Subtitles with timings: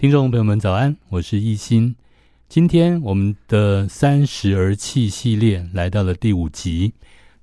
[0.00, 0.96] 听众朋友们，早安！
[1.10, 1.94] 我是易欣。
[2.48, 6.94] 今天我们的三十而气系列来到了第五集。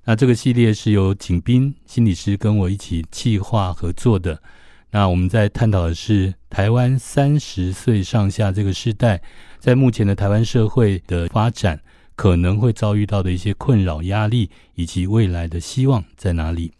[0.06, 4.42] 那这个系列是由景斌心理师跟我一起企划合作的。
[4.90, 9.22] 那我们在探讨的是台湾三十岁上下这个世代，
[9.60, 11.80] 在目前的台湾社会的发展，
[12.16, 16.72] 可能会遭遇到的一些困扰、压力，以及未来的希望在哪里。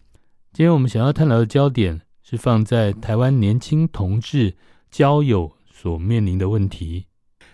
[0.52, 4.56] 今天我们想要探讨的焦点是放在台湾年轻同志
[4.90, 7.06] 交友所面临的问题。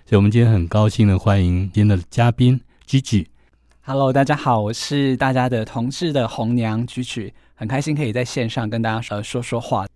[0.06, 3.26] 所以，我们今天很高兴的欢迎今天的嘉宾 Gigi。
[3.82, 9.86] Hello，大家好，我是大家的同事的红娘 Gigi，很开心可以在线上跟大家呃说说话。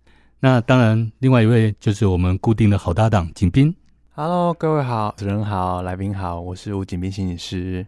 [0.41, 3.75] 那当然，另外一位就是我们固定的好搭档景斌。
[4.11, 7.83] Hello，各位好，主持人好，来宾好，我是吴景斌心理师。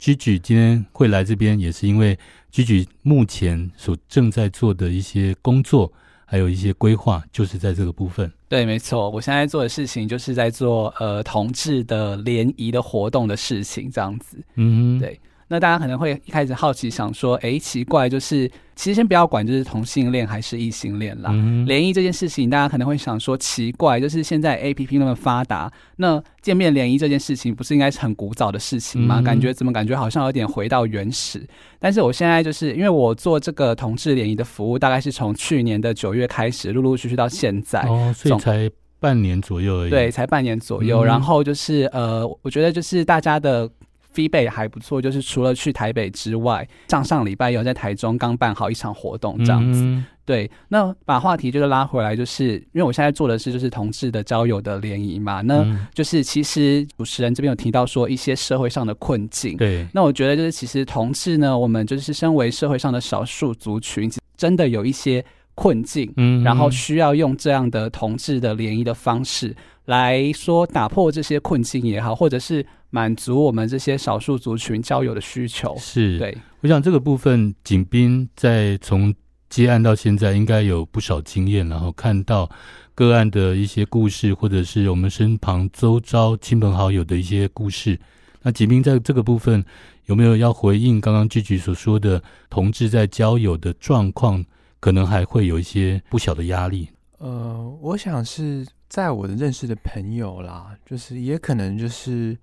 [0.00, 2.18] Gigi 今天会来这边，也是因为
[2.52, 5.92] Gigi 目前所正在做的一些工作。
[6.26, 8.30] 还有一些规划，就是在这个部分。
[8.48, 14.36] 对，没错，我现在做的事情就是在做呃同志的联谊的活动的事情，这样子。
[14.56, 15.18] 嗯哼，对。
[15.48, 21.30] 那大家可能会一开始好奇，想说，哎，奇怪，就是其实先不要管，就是同性恋还是异性恋啦。
[21.32, 29.20] 嗯、联谊这件事情，大家可能会想说，奇怪，就是现在 APP 那么发达，那见面联谊这件事情，不是应该是很古早的事情吗？
[29.20, 31.46] 嗯、感觉怎么感觉好像有点回到原始？
[31.78, 39.90] 但是我现在就是因为我做这个同志联谊的服务，大概是从去年的九月开始，陆陆续续到现在，哦，所以才半年左右而已。
[39.90, 41.04] 对，才半年左右。
[41.04, 43.70] 嗯、然后就是呃，我觉得就是大家的。
[44.16, 49.82] Feedback 还不错，就是除了去台北之外，上上礼拜有在台中刚办好一场活动，这样子。
[49.82, 59.56] 嗯、对，那把话题就是拉回来，就是因为我现在做的是就是同志的交友的联谊嘛，那就是其实主持人这边有提到说一些社会上的困境。
[59.58, 69.54] 对，那我觉得就是其实同志呢，我们就是身为社会上的少数族群，真的有一些困境，嗯，然后需要用这样的同志的联谊的方式
[69.86, 72.64] 来说打破这些困境也好，或者是。
[72.88, 76.34] 满足我们这些少数族群交友的需求，是对。
[76.60, 79.12] 我想这个部分，景斌在从
[79.50, 82.48] 接案到现在，应该有不少经验，然后看到
[82.94, 87.98] 个案的一些故事，或者是我们身旁周遭亲朋好友的一些故事。
[88.40, 89.62] 那景斌在这个部分
[90.06, 94.42] 有没有要回应刚刚 Gigi 所说的，同志在交友的状况，
[94.80, 96.88] 可能还会有一些不小的压力？
[97.18, 102.36] 呃，我想是在我的认识的朋友啦，就是也可能就是。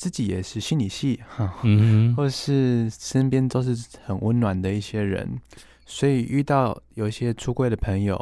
[0.00, 1.20] 自己也是心理系，
[1.62, 5.38] 嗯，或者是身边都是很温暖的一些人，
[5.84, 8.18] 所以遇到有一些出柜的朋友，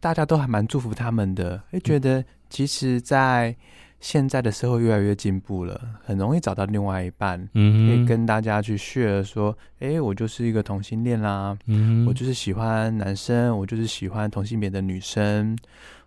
[0.00, 3.54] 大家都还蛮祝福他们的，会觉得其实，在
[4.00, 15.54] 现在的社会越来越进步了，很容易找到另外一半，嗯，可以跟大家去 share 说，哎，我就是一个同性恋啦，嗯，我就是喜欢男生，我就是喜欢同性别的女生，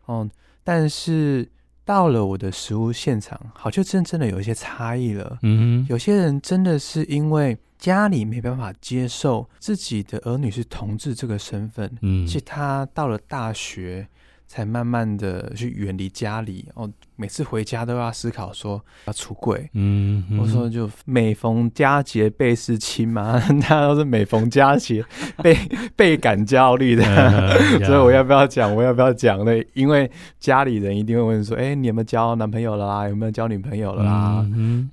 [0.08, 0.28] 哦，
[0.64, 1.50] 但是。
[1.86, 5.38] 到了我的实物现场，好像真正的有一些差异了。
[5.42, 14.08] 嗯，有些人真的是因为家里没办法接受自己的儿女是同志这个身份，嗯，其实他到了大学。
[14.48, 19.70] 才慢慢的去远离家里哦，每次回家都要思考说要出柜。
[19.74, 25.04] 嗯，我说就每逢佳节倍思亲嘛， 大家都是每逢佳节
[25.42, 25.58] 倍
[25.96, 27.04] 倍感焦虑的，
[27.86, 28.76] 所以我要不要讲？
[28.76, 29.52] 我要不要讲呢？
[29.74, 30.10] 因为
[30.40, 33.10] 家里人一定会问说：“哎、欸，你有没有交男朋友了啦？
[33.10, 34.90] 有没有交女朋友了啦？”嗯，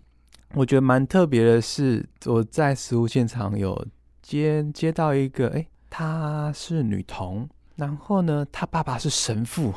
[0.54, 3.86] 我觉得蛮特别的是，我在食物现场有
[4.22, 7.48] 接接到一个，哎、欸，她是女同。
[7.80, 9.72] 然后呢，他爸爸是神父，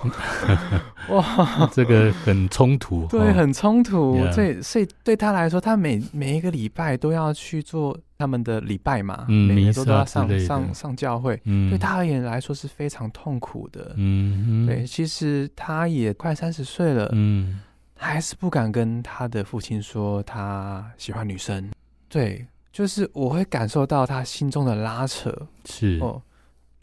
[1.08, 4.18] 哇， 这个很冲突，对，很冲突。
[4.34, 11.42] 所以，所以对他来说，他每每一个礼拜都要去做他们的礼拜嘛，嗯、每个都都要上上上教会。
[11.46, 13.94] 嗯、对他而言来说是非常痛苦的。
[13.96, 17.62] 嗯，对，其实他也快三十岁了，嗯，
[17.98, 21.72] 还是不敢跟他的父亲说他喜欢女生。
[22.10, 25.34] 对，就是我会感受到他心中的拉扯，
[25.64, 26.22] 是哦。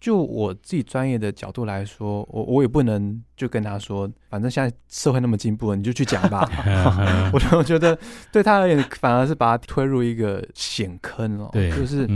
[0.01, 6.49] 就我自己专业的角度来说，我我也不能就跟他说，反正现在社会那么进步了，你就去讲吧。
[7.35, 7.97] 我我觉得
[8.33, 11.51] 对他而言，反而是把他推入一个险坑哦。
[11.53, 12.09] 对，就是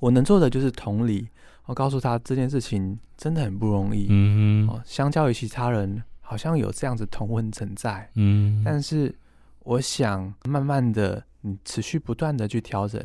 [0.00, 1.28] 我能做的就是同理，
[1.66, 4.08] 我告诉他这件事情真的很不容易。
[4.10, 8.10] 嗯哦，相较于其他人，好像有这样子同温存在。
[8.16, 9.14] 嗯，但是
[9.60, 13.00] 我想慢慢的，你持续不断的去调整，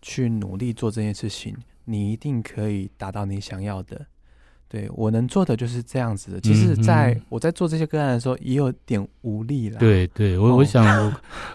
[0.00, 1.56] 去努力做这件事情。
[1.84, 4.06] 你一定可以达到你想要的，
[4.68, 6.40] 对，我能做的就是这样子的。
[6.40, 9.78] 其实，在我在做这些个案的时候，也有点无力了。
[9.78, 11.12] 对，对我 我想我，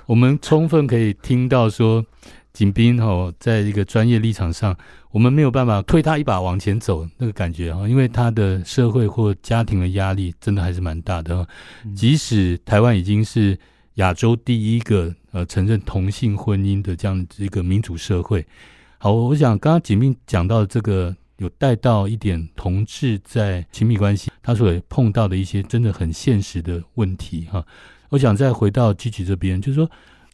[0.07, 2.05] 我们充分可以听到说，
[2.53, 4.75] 景斌哦，在一个专业立场上，
[5.11, 11.47] 我们没有办法推他一把往前走那个感觉哈，因为他的社会或家庭的压力真的还是蛮大的。
[11.95, 13.57] 即使台湾已经是
[13.95, 18.45] 亚洲第一个呃承认同性婚姻的这样一个民主社会，
[19.01, 27.65] 好，我想刚刚锦觅讲到的这个有带到一点同志在亲密关系他所碰到的一些真的很现实的问题哈。
[28.09, 29.89] 我想再回到积极这边，就是说。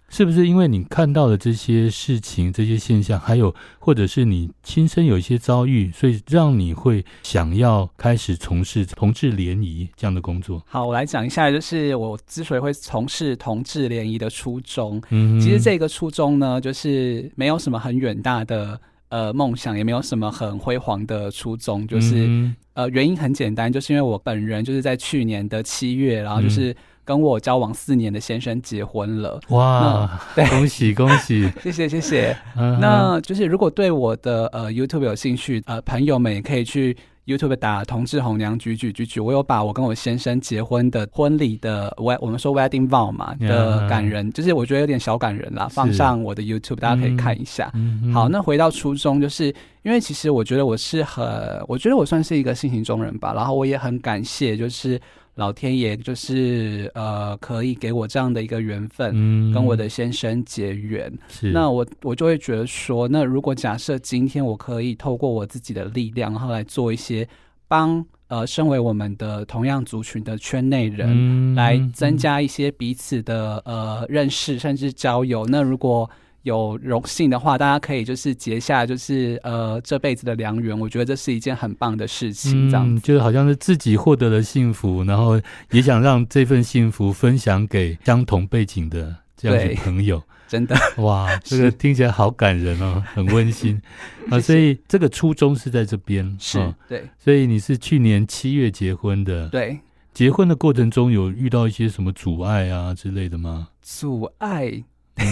[0.08, 10.64] 是不是因为你看到的这些事情、这些现象，还有或者是你亲身有一些遭遇，所以让你会想要开始从事同志联谊这样的工作？
[10.68, 15.02] 好，我来讲一下，就是我之所以会从事同志联谊的初衷。
[15.10, 18.80] 嗯，其实这个初衷呢，就是没有什么很远大的
[19.10, 26.74] 呃梦想，也没有什么很辉煌的初衷，就是、嗯、呃原因很简单，就是因为我本人就是在去年的七月，然后就是。
[27.06, 30.20] 嗯跟我交往四年的先生结婚了，哇！
[30.34, 32.36] 对， 恭喜 恭喜，谢谢谢谢。
[32.56, 36.98] 那就是如果对我的呃 YouTube 有兴趣，呃，朋友们也可以去
[37.28, 47.70] YouTube 打“同志红娘举举举举”，我有把我跟我先生结婚的婚礼的我我们说 Wedding Vow 嘛的感人，就是我觉得有点小感人啦，放上我的 YouTube，大家可以看一下。
[47.76, 49.54] 嗯、好，那回到初衷，就是
[49.84, 51.24] 因为其实我觉得我是很，
[51.68, 55.00] 我觉得我算是一个性情中人吧，然后我也很感谢，就是。
[55.36, 61.12] 老天爷就是呃，可以给我这样的一个缘分，嗯、跟我的先生结缘。
[61.28, 67.28] 是，那我我就会觉得说，那如果假设今天我可以透过我自己的力量，然后来做一些
[67.68, 75.46] 帮呃，身为我们的同样族群的圈内人，嗯、来增加一些彼此的呃认识，甚至交友。
[75.46, 76.10] 那如果
[76.46, 82.70] 有荣幸的话，大家可以就是结下就是呃这辈子的良缘，我觉得这是一件很棒的事情。
[82.70, 90.22] 这样、嗯，就是好像是自己获得了幸福，然后也想让这份幸福分享给相同背景的这样的朋友。
[90.48, 93.82] 真的哇， 这个听起来好感人哦，很温馨
[94.30, 94.40] 啊。
[94.40, 97.04] 所以这个初衷是在这边，是、哦、对。
[97.18, 99.80] 所以你是去年七月结婚的，对。
[100.14, 103.70] 结婚的过程中有遇到一些什么阻碍啊之类的吗？
[103.82, 104.84] 阻碍。
[105.16, 105.26] 嗯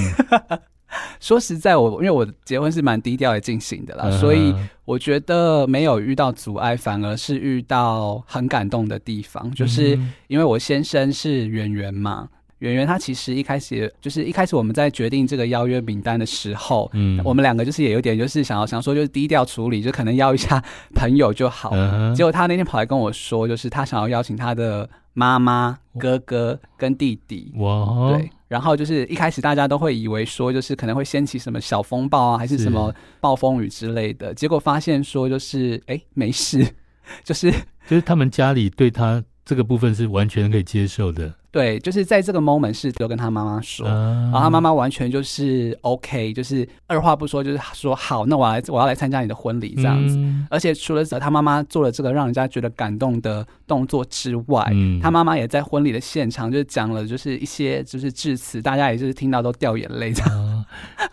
[1.19, 4.53] 说实在，我因为我结婚是蛮低调的进行的啦，嗯、所以
[4.85, 9.49] 我觉得没有遇到阻碍，反而是遇到很感动的地方。
[9.51, 9.97] 就是
[10.27, 12.27] 因为我先生是圆圆嘛，
[12.59, 20.63] 圆圆他其实一开始就是一开始我们在决定这个邀约名单的时候，嗯，我们两个就是也有点就是想要想说就是低调处理，就可能邀一下
[20.93, 21.71] 朋友就好。
[21.73, 27.51] 嗯、结果他那天跑来跟我说，就是他想要邀请他的妈妈、哥哥跟弟弟。
[27.55, 28.29] 哇，对。
[28.53, 34.31] 然后就是一开始大家都会以为说，就是可能会掀起什么小风暴啊，还是什么暴风雨之类的。
[34.35, 36.63] 结果发现说，就是哎，没事，
[37.25, 37.51] 就是
[37.87, 41.33] 就是他们家里对他这个部分是完全可以接受的。
[41.53, 50.15] 对，就是在这个 moment 是都跟他妈妈说，嗯、然后他妈妈完全就是 OK，就是二话不说，就是说好，那我来我要来参加你的婚礼这样子。
[50.17, 60.65] 嗯、而且除了他妈妈做了这个让人家觉得感动的动作之外，嗯、他妈妈也在婚礼的现场就是讲了就是一些就是致辞，大家也就是听到都掉眼泪这样、嗯。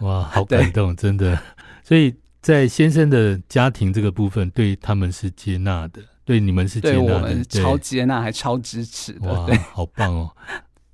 [0.07, 1.39] 哇，好感动，真的。
[1.85, 6.01] 所以在先生的家庭这个部分，对他们是接纳的。
[6.31, 9.33] 对你们是接纳，对我们超接纳，还超支持的。
[9.33, 10.31] 哇，好棒哦！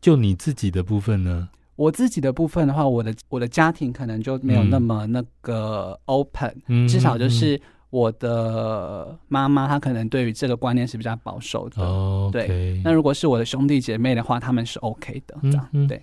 [0.01, 1.51] 就你自己的部分呢？
[1.75, 7.61] 我自己的部分的话，我的我的家庭可能就没有那么那个 open，嗯，至少就是
[7.91, 11.83] 我的妈妈，她可能对于这个观念是比较保守的。
[11.83, 12.81] 哦，对。
[12.83, 16.01] 那如果是我的兄弟姐妹的话，他们是 OK 的，这样对。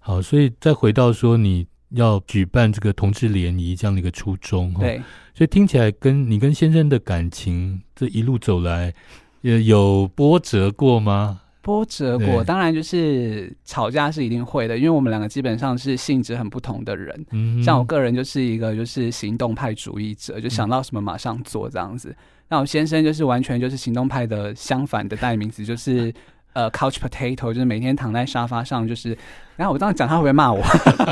[0.00, 1.68] 好，所以再回到说你。
[1.90, 5.00] 要举办这个同志联谊这样的一个初衷，对，
[5.34, 8.92] 所以听起来跟你跟先生的感情这一路走来，
[9.40, 11.40] 也有波折过吗？
[11.62, 17.26] 波折过，对当然就是吵架是一定会的，因为我们两个基本上是性质很不同的人。
[17.30, 22.10] 嗯，像我个人就是一个就是行动派主义者，就想到什么马上做这样子。
[22.10, 22.16] 嗯、
[22.48, 26.12] 那我先生就是完全就是行动派的相反的代名词，就是。
[26.54, 29.16] 呃，couch potato 就是每天躺在沙发上，就是，
[29.58, 30.62] 然后我这样讲他会不会骂我？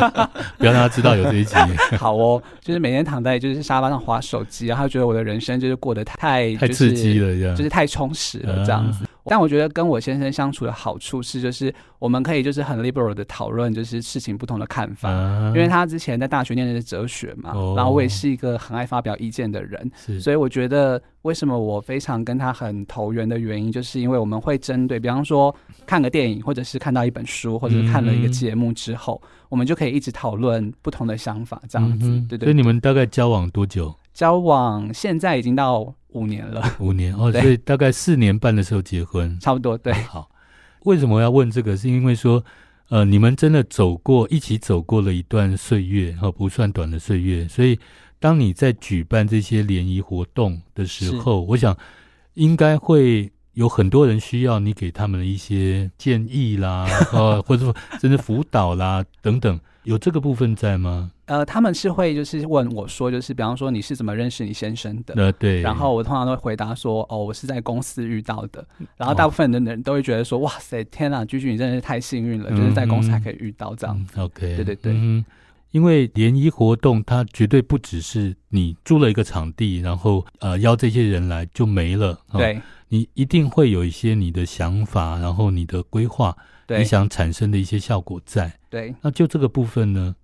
[0.57, 1.55] 不要让他知道有这一集。
[1.99, 9.05] 好哦，就是每天躺在就是沙发上划手机，然后觉得我的人生就是过得太、就是、太刺激了，这样就是太充实了这样子。
[9.05, 15.11] 啊但我觉得跟我先生相处的好处是，就是我们可以就是很 liberal 的讨论，就是事情不同的看法。
[15.49, 25.53] 因为他之前在大学念的是哲学嘛，然后我也是一个很爱发表意见的人，所以我觉得为什么我非常跟他很投缘的原因，就是因为我们会针对，比方说
[25.85, 32.09] 看个电影，或者是看到一本书，或者是看了一个节目之后，我们就可以一直讨论不同的想法，这样子。
[32.29, 32.47] 对对。
[32.47, 33.95] 所以你们大概交往多久？
[34.13, 35.95] 交往现在已经到。
[36.13, 39.93] 五年了，五年哦，所以大概四年半的时候结婚，差不多对。
[39.93, 40.31] 好，
[40.85, 41.77] 为什么要问这个？
[41.77, 42.43] 是因为说，
[42.89, 47.47] 呃，你们真的走过一起走过了一段岁月，哈，不算短的岁月。
[47.47, 47.79] 所以，
[48.19, 51.77] 当你在举办这些联谊活动的时候，我想
[52.33, 61.11] 应该会有很多人需要你给他们的一些建议啦， 呃，或者说甚至辅导啦等等，有这个部分在吗？
[61.25, 65.15] 呃，他们是会就是问我说，就是比方说你是怎么认识你先生的？
[65.17, 65.63] 呃，对。
[65.63, 68.63] 然后我通常都会回答说，哦，我是在公司遇到的。
[68.95, 74.13] 然后大部分的人都会觉得说，哇塞，天啊，居居你真的是太幸运了，嗯，就是在公司还可以遇到这样子。
[74.19, 74.93] 嗯，OK，对对对。
[74.95, 75.25] 嗯，
[75.71, 82.21] 因为联谊活动它绝对不只是你租了一个场地，然后呃邀这些人来就没了。
[82.33, 86.37] 哦，对，你一定会有一些你的想法，然后你的规划，
[86.69, 88.59] 你想产生的一些效果在。
[88.71, 90.15] 对，那就这个部分呢？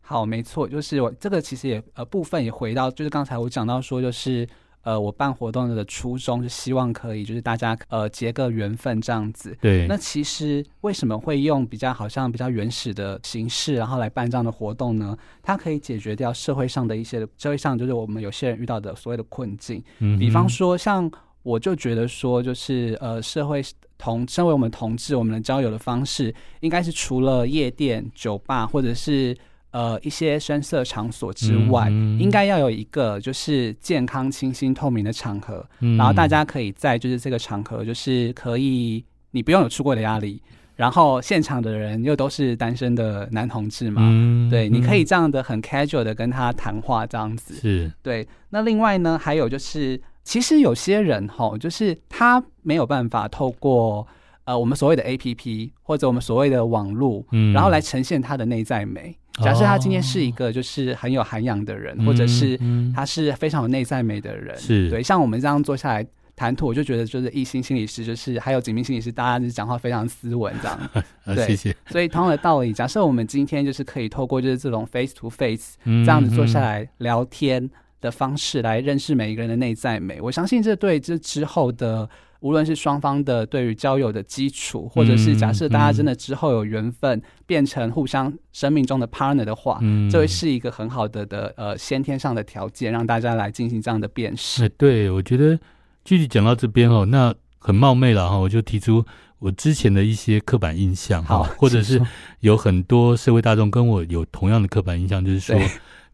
[0.00, 4.48] 好，没错，就是我这个其实也呃部分也回到，就是刚才我讲到说，就是
[4.82, 9.56] 呃我办活动的初衷是希望可以就是大家呃结个缘分这样子。
[9.60, 9.86] 对。
[9.88, 15.18] 那其实为什么会用比较好像比较原始的形式，然后来办这样的活动呢？
[15.42, 19.82] 它可以解决掉社会上的一些社会上就是我们有些人遇到的所谓的困境。
[19.98, 20.16] 嗯。
[20.20, 21.10] 比方说，像
[21.46, 23.62] 我就觉得说，就是呃社会
[23.96, 29.36] 同身为我们同志，我们的交友的方式应该是除了夜店、酒吧或者是。
[29.72, 40.40] 呃，一些声色场所之外，嗯、应该要有一个就是健康、清新、透明的场合，嗯，然后大家可以在就是这个场合，就是可以你不用有出柜的压力，
[40.76, 48.26] 然后现场的人又都是单身的男同志嘛，嗯、对，你可以这样的很 casual 的跟他谈话，这样子是对。
[48.48, 54.04] 那另外呢，还有就是，其实有些人哈，就是他没有办法透过
[54.42, 59.16] 呃我们所谓的 APP 或者我们所谓的网络，嗯，然后来呈现他的内在美。
[59.44, 62.58] 假设他今天是一个就是很有涵养的人，哦，或者是
[62.94, 65.00] 他是非常有内在美的人，是对。
[65.00, 66.04] 像我们这样坐下来
[66.34, 70.76] 谈吐，我就觉得就是一心心理师，就是还有景明心理师，大家就是讲话非常斯文这样。
[70.92, 71.04] 啊、
[71.36, 71.76] 对，谢谢。
[71.88, 77.70] 所以同样的道理，假设我们今天就是可以透过就是这种 face to face 这样子坐下来聊天
[78.06, 82.08] 的方式来认识每一个人的内在美，我相信这对这之后的。
[82.40, 94.68] 无论是双方的对于交友的基础，或者是假设大家真的之后有缘分变成互相生命中的 partner 的话，嗯，这会是一个很好的的呃先天上的条件，让大家来进行这样的辨识。
[94.68, 95.58] 对，我觉得
[96.04, 99.04] 具体讲到这边哦，那很冒昧了哈，我就提出
[99.38, 102.00] 我之前的一些刻板印象哈，或者是
[102.40, 105.58] 有很多社会大众跟我有同样的刻板印象，就是说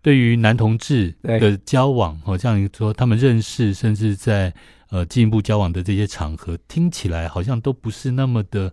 [0.02, 4.52] 对于男同志的交往，好像说他们认识，甚至在。
[4.92, 8.70] 呃，进一步交往的这些场合，听起来好像都不是那么的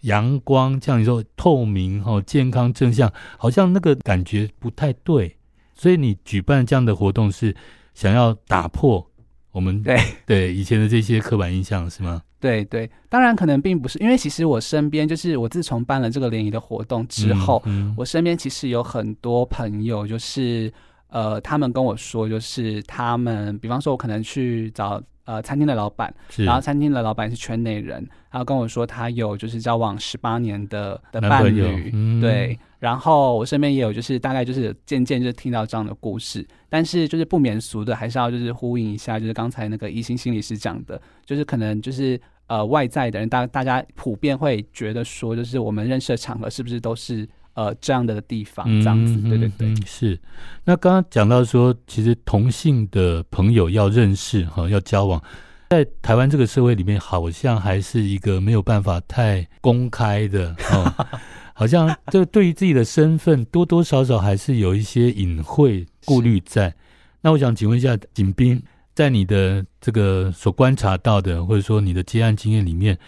[0.00, 5.36] 阳光，像你说透明、哈健康、正向，好像那个感觉不太对。
[5.76, 7.54] 所以你举办这样的活动，是
[7.94, 9.08] 想要打破
[9.52, 12.22] 我们对对以前的这些刻板印象，是吗？
[12.42, 20.70] 对对，当然可能并不是，因为其实我身边就是我自从办了这个联谊的活动之后，嗯嗯、我身边其实有很多朋友，就是
[21.08, 25.00] 呃，他们跟我说，就是他们，比方说，我可能去找。
[25.32, 47.26] 呃，餐厅的老板，然后餐厅的老板是圈内人，然后跟我说他有就是交往十八年的的伴侣，嗯，对，然后我身边也有就是大概就是渐渐就听到这样的故事，但是就是不免俗的，还是要就是呼应一下，就是刚才那个一心心理师讲的，就是可能就是呃外在的人，大大家普遍会觉得说，就是我们认识的场合是不是都是。
[47.54, 50.18] 呃，这样的地方，这样子，嗯、对对对，是。
[50.64, 55.22] 那刚刚讲到说，其实同性的朋友要认识哈，要交往，
[55.68, 61.06] 在台湾这个社会里面，好像还是一个没有办法太公开的哦，
[61.52, 66.74] 好像这对于自己的身份，多多少少还是有一些隐晦顾虑在。
[67.20, 68.62] 那我想请问一下，景斌，
[68.94, 72.98] 在你的这个所观察到的，或者说你的接案经验里面，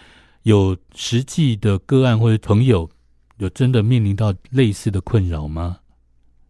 [0.43, 2.87] 有实际的个案或者朋友？
[3.37, 5.79] 有真的面临到类似的困扰吗？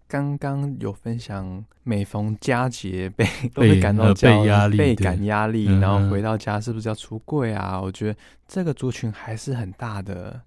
[0.08, 7.82] 刚刚有分享，每逢佳节被 都会感到焦被压力，倍感压力，然后回到家是不是要出柜啊？
[7.82, 10.40] 我觉得这个族群还是很大的。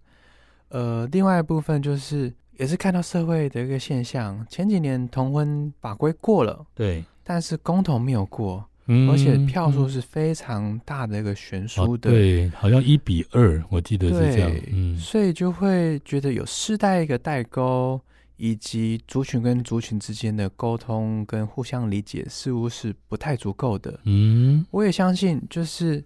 [0.68, 8.64] 呃，另外一部分就是也是看到社会的一个现象，前几年同婚法规过了，对，但是公投没有过。
[9.10, 14.50] 而且票数是非常大的一个悬殊的，哦，对，好像一比二，我记得是这样。
[14.72, 18.00] 嗯，所以就会觉得有世代一个代沟，
[18.38, 24.00] 以及族群跟族群之间的沟通跟互相理解，似乎是不太足够的。
[24.04, 26.02] 嗯，我也相信，就是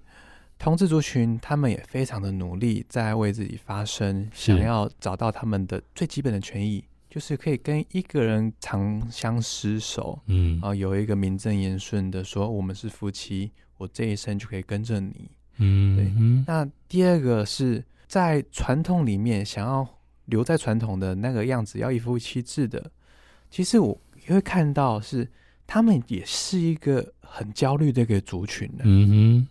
[0.58, 6.82] 同志族群他们也非常的努力，在为自己发声，想要找到他们的最基本的权益。
[7.12, 16.10] 就是可以跟一个人长相厮守，嗯，啊，有一个名正言顺的说我们是夫妻，我这一生就可以跟着你，嗯，对。
[16.46, 19.86] 那第二个是在传统里面想要
[20.24, 22.90] 留在传统的那个样子，要一夫一妻制的，
[23.50, 25.30] 其实我也会看到是
[25.66, 28.84] 他们也是一个很焦虑的一个族群的。
[28.86, 29.48] 嗯哼，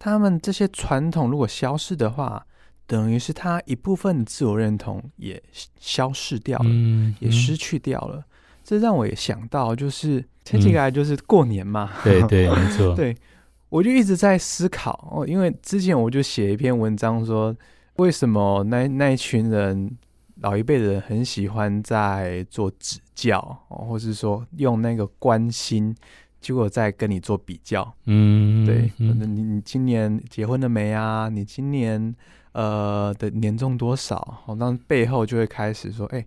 [0.00, 2.44] 他们这些传统如果消失的话，
[2.88, 5.40] 等于是他一部分的自我认同也
[5.78, 8.24] 消失掉了，嗯、也失去掉了。
[8.64, 13.16] 这让我也想到，就是前几个来就是过年嘛，嗯、对对，没错， 对，
[13.68, 17.54] 我就一直在思考哦，因为之前我就写一篇文章说。
[17.98, 19.90] 为什么那那一群人
[20.36, 25.92] 老一辈的人很喜欢在做指教，或是说用那个关心，
[26.40, 27.92] 结果在跟你做比较？
[28.04, 31.28] 嗯，对，你你今年结婚了没啊？
[31.28, 32.14] 你今年
[32.58, 34.42] 呃的年终多少？
[34.46, 36.26] 哦，那背后就会开始说，哎，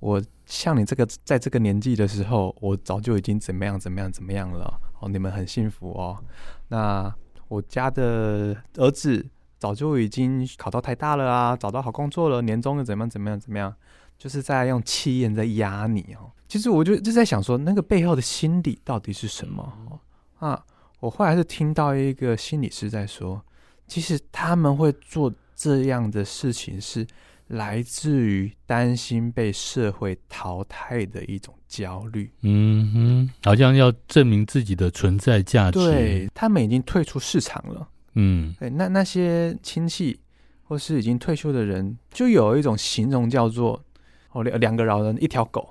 [0.00, 4.80] 我像你这个在这个年纪的时候，我早就已经怎么样怎么样怎么样了。
[5.00, 6.22] 哦，你们很幸福哦。
[6.68, 7.14] 那
[7.48, 9.26] 我家的儿子。
[9.60, 13.70] 早就已经考到台大了啊，找到好工作了，年终又怎么样怎么样怎么样，
[14.16, 16.32] 就是在用气焰在压你哦。
[16.48, 20.00] 其实我就就在想说，那个背后的心理到底是什么
[20.38, 20.64] 啊？
[21.00, 23.44] 我后来是听到一个心理师在说，
[23.86, 25.30] 其实他们会做
[25.60, 27.06] 这样的事情，是
[27.48, 32.30] 来自于担心被社会淘汰的一种焦虑。
[32.40, 35.78] 嗯哼，好像要证明自己的存在价值。
[35.78, 37.86] 对，他们已经退出市场了。
[38.14, 40.18] 嗯，对，那那些亲戚
[40.62, 43.84] 或是已经退休的人，就有一种形容叫做
[44.32, 45.68] 哦，两两个老人一条狗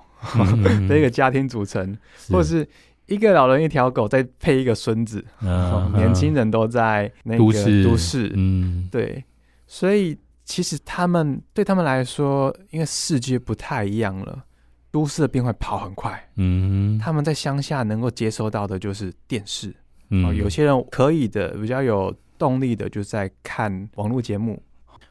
[0.86, 2.66] 的一个家庭组成，或是
[3.06, 5.24] 一个老人一条狗再配一个孙子，
[5.94, 7.38] 年轻人都在那个
[7.82, 9.24] 都市，嗯，对，
[9.70, 14.44] 所以其实他们对他们来说，因为世界不太一样了，
[14.90, 19.72] 都市的变化跑很快，嗯，他们在乡下能够接收到的就是电视，
[20.08, 22.12] 嗯，有些人可以的，比较有。
[22.40, 24.62] 动力的就在看网络节目，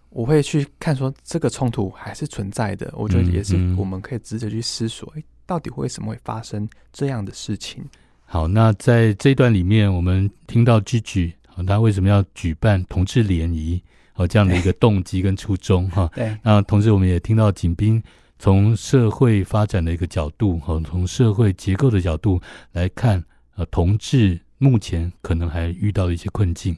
[0.09, 7.87] 我会去看说这个冲突还是存在的，我觉得也是我们可以值得去思索，诶、嗯嗯，到底为什么会发生这样的事情？
[8.25, 11.33] 好，那在这一段里面，我们听到 Gigi
[11.67, 13.79] 他为什么要举办同志联谊，
[14.19, 16.11] 哦，这样的一个动机跟初衷哈。
[16.13, 16.37] 对。
[16.43, 18.03] 那同时我们也听到景斌
[18.37, 22.41] 从社会发展的一个角度，哈，从社会结构的角度
[22.73, 23.23] 来看，
[23.55, 26.77] 呃，同志目前可能还遇到一些困境。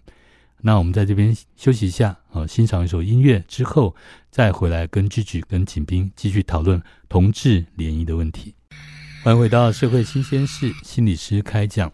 [0.61, 3.95] 那我们在这边休息一下，啊，欣赏一首音乐之后，
[4.29, 8.53] 再回来跟 Gigi 跟景斌继续讨论同志联谊的问题。
[9.23, 11.89] 欢迎回到社会新鲜事，心理师开讲。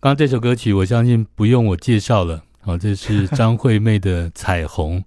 [0.00, 5.00] 刚刚这首歌曲，我相信不用我介绍了，啊，这是张惠妹的《彩虹》。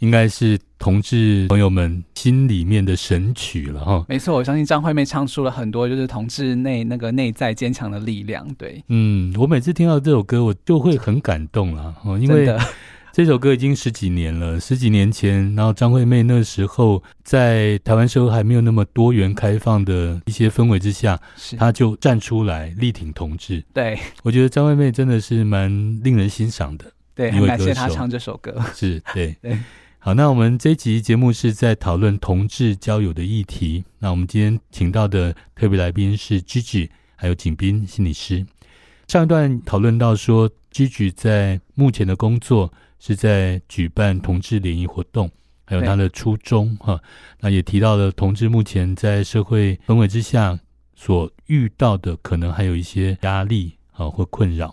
[0.00, 4.04] 应该是同志朋友们心里面的神曲了哈。
[4.06, 8.46] 没错，我相信张惠妹唱出了很多就是同志内那个内在坚强的力量。
[8.58, 12.46] 对，嗯，我每次听到这首歌，我就会很感动了哦，因为
[13.10, 21.18] 这首歌已经十几年了，十几年前，然后张惠妹那时候在台湾社会还没有那么多元开放的一些氛围之下，
[21.56, 23.64] 她就站出来力挺同志。
[23.72, 25.70] 对，我觉得张惠妹真的是蛮
[26.04, 26.84] 令人欣赏的。
[27.16, 28.62] 对，很感谢他唱这首歌。
[28.74, 29.58] 是，对， 对。
[29.98, 33.84] 好，那我们这一集节目是在讨论同志交友的议题。
[33.98, 38.46] 那我们今天请到的特别来宾是 Gigi，还有景斌心理师。
[39.08, 45.28] 上一段讨论到说，Gigi 在目前的工作是在举办同志联谊活动，
[45.64, 47.00] 还有他的初衷哈。
[47.40, 50.56] 那也提到了同志目前在社会氛围之下
[50.94, 54.72] 所遇到的可能还有一些压力啊或困扰。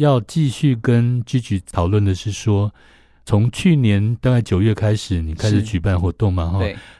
[0.00, 2.72] 要继续跟 Gigi 讨论的是说。
[3.26, 6.46] 从去年大概九月开始，你开始举办活动嘛？
[6.46, 6.58] 哈，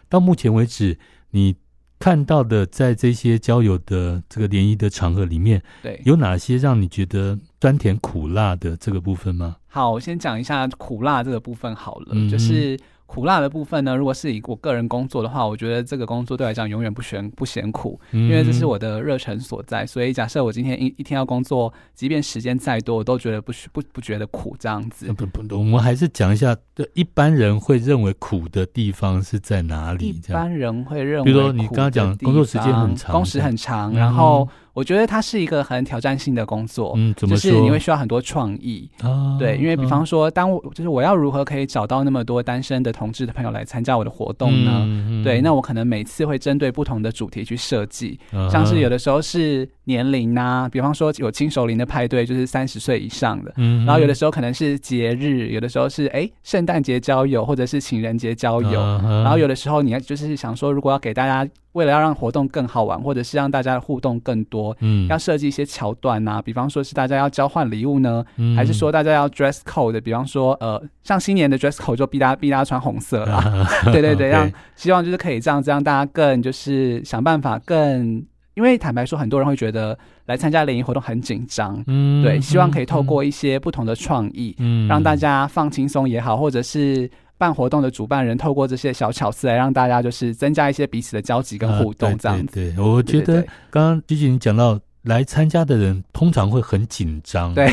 [0.09, 0.97] 到目前为止，
[1.31, 1.57] 你
[1.99, 9.57] 看到的在这些交友的这个联谊的场合里面，对，有哪些让你觉得酸甜苦辣的这个部分吗？
[9.67, 12.79] 好，我先讲一下苦辣这个部分好了，嗯、就是。
[13.11, 19.85] 苦辣的部分呢，如果是以我个人工作的话，我觉得这个工作对我来讲永远不嫌不嫌苦，因为这是我的热忱所在。
[19.85, 25.13] 所以假设我今天一一天要工作，即便时间再多，我都觉得不不不觉得苦这样子。
[25.15, 30.11] 不不，我们还是讲一下，对一般人会认为苦的地方是在哪里？
[30.11, 34.49] 一般人会认为，比如说你刚刚讲工作时间很长，工时很长，然后。
[34.73, 37.51] 我觉得它是一个很挑战性的工作，嗯，怎么说？
[37.51, 44.83] 就是你会需要很多创意，啊，对，因为比方说，当我就是我要如何可以找到那么多单身的同志的朋友来参加我的活动呢？
[44.85, 70.01] 嗯嗯、对，那我可能每次会针对不同的主题去设计，啊，像是有的时候是年龄啊，比方说有亲熟龄的派对，就是三十岁以上的，嗯，然后有的时候可能是节日，有的时候是哎圣诞节交友或者是情人节交友，啊，然后有的时候你要就是想说，如果要给大家为了要让活动更好玩，或者是让大家的互动更多，嗯，要设计一些桥段呐、啊，比方说是大家要交换礼物呢，嗯、还是说大家要 dress code？
[70.01, 87.09] 比方说，呃，像新年的 dress code 就逼大家逼大家穿红色啦， 对对对，让希望就是可以这样子让大家更就是想办法更，因为坦白说，很多人会觉得来参加联谊活动很紧张，嗯，对，希望可以透过一些不同的创意，嗯，让大家放轻松也好，或者是。
[87.41, 92.43] 办活动的主办人透过这些小巧思来让大家就是增加一些彼此的交集跟互动，这样子。
[92.43, 97.55] 啊、对，对，对，我觉得刚刚 Gigi 你讲到来参加的人通常会很紧张。
[97.55, 97.73] 对，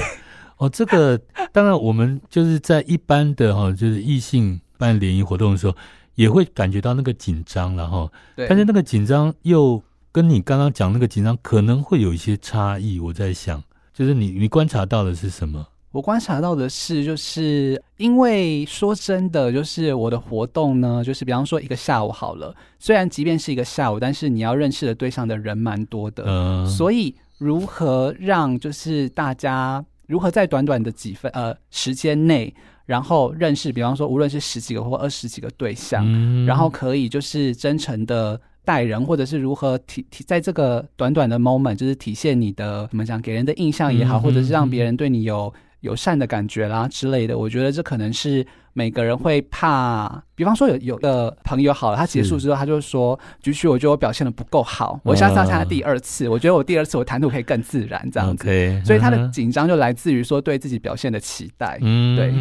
[0.55, 1.19] 哦，这个
[1.51, 5.75] 当然我们就是在一般的哈，就是异性办联谊活动的时候，
[6.15, 8.09] 也会感觉到那个紧张了哈。
[8.37, 8.47] 对。
[8.47, 13.01] 但是那个紧张又跟你刚刚讲那个紧张可能会有一些差异。
[13.01, 13.61] 我在想，
[13.93, 15.67] 就是你你观察到的是什么？
[15.93, 32.53] 我观察到的是，就是因为说真的，就是我的活动呢，就是比方说一个下午好了，虽然即便是一个下午，但是你要认识的对象的人蛮多的，嗯，所以如何让就是大家如何在短短的几分呃时间内，
[32.85, 45.51] 然后认识，比方说无论是十几个或二十几个对象，嗯，然后可以就是真诚的待人，或者是如何体体在这个短短的 moment，就是体现你的怎么讲给人的印象也好，嗯，或者是让别人对你有。
[45.81, 50.23] 友善的感觉啦之类的，我觉得这可能是每个人会怕。
[50.35, 58.45] 比方说有有的朋友好了，他结束之后他就说：“菊菊，我觉得我表现的不够好，我下次要参加第二次，我觉得我第二次我谈吐可以更自然这样子。”
[58.85, 61.77] 所以他的紧张就来自于说对自己表现的期待。
[61.81, 62.33] 嗯，对。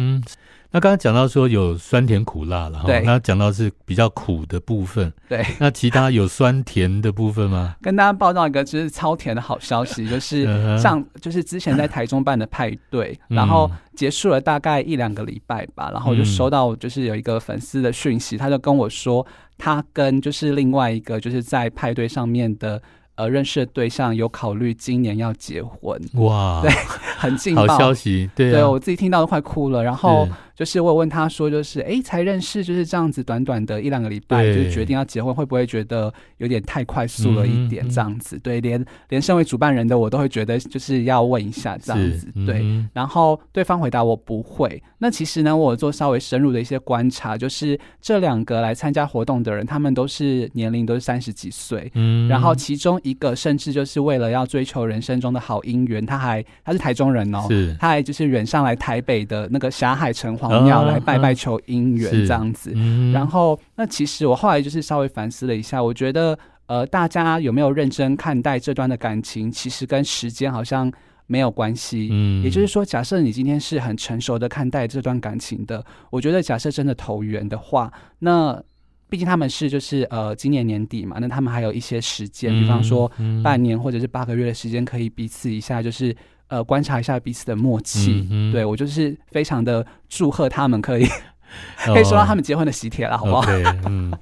[0.71, 5.45] 那刚刚讲到说有酸甜苦辣了哈，对那讲到是比较苦的部分，对。
[5.59, 7.75] 那其他有酸甜的部分吗？
[7.81, 10.45] 跟大家报道一个就是超甜的好消息， 就是
[10.77, 19.25] 上就是之前在台中办的派对，嗯、然后结束了大概一两个礼拜吧，然后就收到就是有一个粉丝的讯息，他就跟我说
[19.57, 22.81] 他跟就是另外一个就是在派对上面的。
[23.17, 26.69] 呃，认识的对象有考虑今年要结婚，哇，对，
[27.17, 29.83] 很劲爆，好消息，对、啊，对我自己听到都快哭了。
[29.83, 37.87] 然后就是我有问他说，就是哎，才认识就是这样子，短短的一两个礼拜对就决定要结婚，会不会觉得有点太快速了一点？
[37.87, 42.65] 这样子，嗯、对，连连身为主办人的我都会觉得就是要问一下这样子，嗯、对。
[42.91, 44.81] 然后对方回答我不会。
[44.97, 52.99] 那其实呢，我做稍微深入的一些观察，就是这两个来参加活动的人，他们都是年龄都是三十几岁，嗯，然后其中。
[53.03, 62.71] 一个甚至就是为了要追求人生中的好姻缘，他还他是台中人哦，是他还就是远上来台北的那个霞海城隍庙来拜拜求姻缘这样子。
[62.75, 70.91] 嗯、然后那其实我后来就是稍微反思了一下，我觉得呃大家有没有认真看待这段的感情，其实跟时间好像
[71.25, 72.09] 没有关系。
[72.11, 78.61] 嗯，也就是说，假设你今天是很成熟的看待这段感情的，我觉得假设真的投缘的话，那。
[79.09, 83.09] 毕竟他们是就是呃今年年底嘛，那他们还有一些时间，嗯、比方说
[83.41, 86.13] 半年或者是八个月的时间，可以彼此一下就是
[86.47, 88.25] 呃观察一下彼此的默契。
[88.29, 91.05] 嗯、哼对我就是非常的祝贺他们可以、
[91.87, 94.13] 哦、可以收到他们结婚的喜帖了，好不好？Okay, 嗯，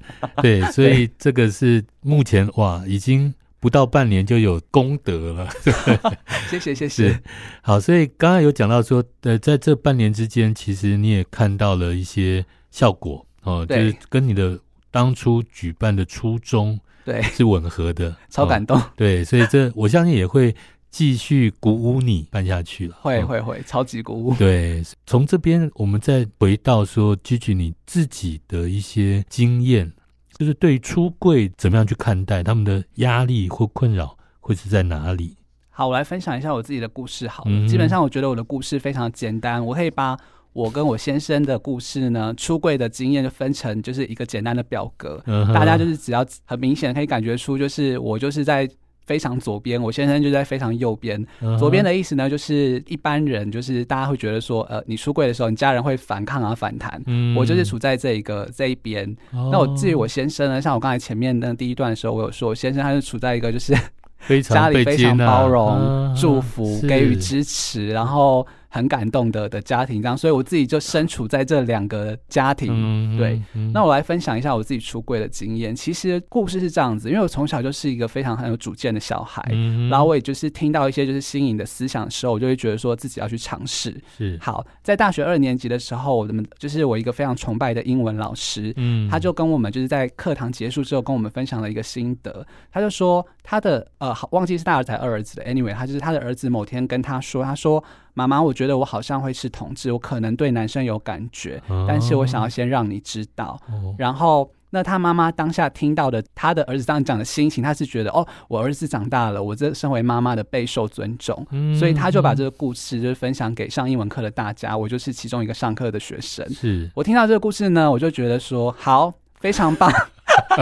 [0.42, 5.48] 对，所以这个是目前哇，已经不到半年就有功德了。
[6.48, 7.20] 谢谢谢谢。
[7.62, 14.58] 好，所以刚刚有讲到说，呃，在这半年之间，其实你也看到了一些效果哦，就是跟你的。
[14.88, 18.80] 当初举办的初衷对是吻合的，超感动。
[18.96, 20.54] 对，所以这我相信也会
[20.90, 22.96] 继续鼓舞你办下去了。
[23.00, 24.34] 会会会，超级鼓舞。
[24.34, 29.92] 对，从这边我们再回到说，Gigi 你自己的一些经验，
[30.36, 35.36] 就是对于出柜怎么样去看待，他们的压力或困扰会是在哪里？
[35.70, 37.28] 好，我来分享一下我自己的故事。
[37.28, 40.16] 好了，嗯、基本上我觉得我的故事非常简单，我可以把。
[40.52, 45.52] 我跟我先生的故事呢，出柜的经验就分成就是一个简单的表格，uh.
[45.52, 48.66] 大家就是只要很明显可以感觉出，就是我就是在
[49.06, 51.24] 非常左边，我先生就在非常右边。
[51.40, 51.56] Uh.
[51.56, 59.04] 左边的意思呢，就是一般人就是大家会觉得说，呃，你出柜的时候，你家人会反抗啊反弹，嗯、我就是处在这一个这一边。
[59.32, 59.52] Oh.
[59.52, 63.74] 那我至于我先生呢，像我刚才前面那第一段的时候，我有说，我先生他是处在一个就是
[64.18, 66.20] 非常家里非常包容、uh.
[66.20, 68.46] 祝福、给予支持，然后。
[68.76, 72.68] 很感动的的家庭，这样，所以我自己就身处在这两个家庭。
[72.70, 75.74] 嗯、对，嗯、那我来分享一下我自己出柜的经验。
[75.74, 83.98] 其实故事是这样子，因为我从小就是一个非常很有主见的小孩，嗯、然后我也就是听到一些就是新颖的思想的时候，我就会觉得说自己要去尝试。
[84.18, 97.82] 是，好，在大学二年级的时候，我们就是我一个非常崇拜的英文老师，嗯，他就跟我们就是在课堂结束之后跟我们分享了一个心得，他就说他的呃，忘记是大儿子还是二儿子的，anyway，他就是他的儿子某天跟他说，他说。
[98.16, 103.60] 妈妈，我觉得我好像会是同志，我可能对男生有感觉，但是我想要先让你知道。
[103.98, 116.48] 然后那他妈妈当下听到的他的儿子这样讲的心情，他是觉得哦，我儿子长大了，我这身为妈妈的备受尊重，嗯，所以他就把这个故事就是分享给上英文课的大家，我就是其中一个上课的学生。
[116.54, 119.92] 是我听到这个故事呢，我就觉得说好，非常棒。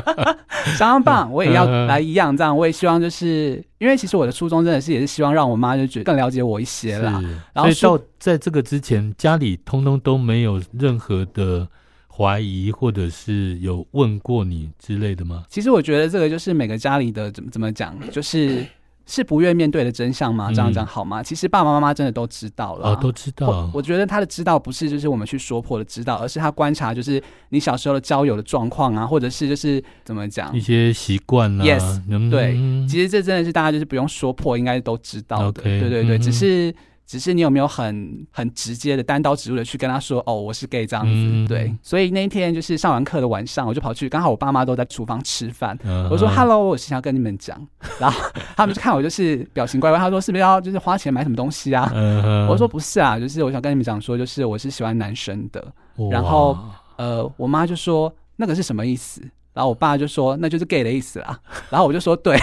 [0.76, 2.56] 相当棒，我也要来一样这样。
[2.56, 7.22] 我也希望就是因为其实我的初衷真的是也是希望让我妈就觉得更了解我一些啦。
[7.52, 11.68] 然后到在这个之前，家里通通都没有任何的
[12.08, 15.44] 怀疑，或者是有问过你之类的吗？
[15.48, 18.64] 其实我觉得这个就是每个家里的怎么怎么讲，就是。
[19.07, 20.51] 是不愿面对的真相吗？
[20.53, 21.21] 这样讲好吗？
[21.21, 23.49] 嗯、其实爸爸妈妈真的都知道了，哦，都知道。
[23.49, 31.64] 我，我觉得他的知道不是就是我们去说破的知道，而是他观察，就是你小时候的交友的状况啊，或者是就是怎么讲一些习惯啊。
[31.64, 32.55] Yes，嗯、对，
[32.88, 35.62] 其实这真的是大家就是不用说破，应该都知道的。
[35.62, 36.75] Okay, 对对对，嗯、只是。
[37.07, 41.12] 只是你有没有很很直接的单刀直入的去跟他说哦，我是 gay 这样子。
[41.12, 47.61] 嗯、对，所以那一天就是上完课的晚上，我就跑去，刚好我爸妈都在厨房吃饭，嗯、我说 hello，我是想要跟你们讲，
[48.01, 51.90] 然后他们就看我就是表情怪怪，他说是不是要就是花钱买什么东西啊？
[51.95, 55.62] 嗯、我说不是啊，就是我想跟你们讲说，就是我是喜欢男生的，
[56.11, 56.59] 然后
[56.97, 59.21] 呃，我妈就说那个是什么意思？
[59.53, 61.38] 然后我爸就说那就是 gay 的意思啦，
[61.71, 62.38] 然后我就说对。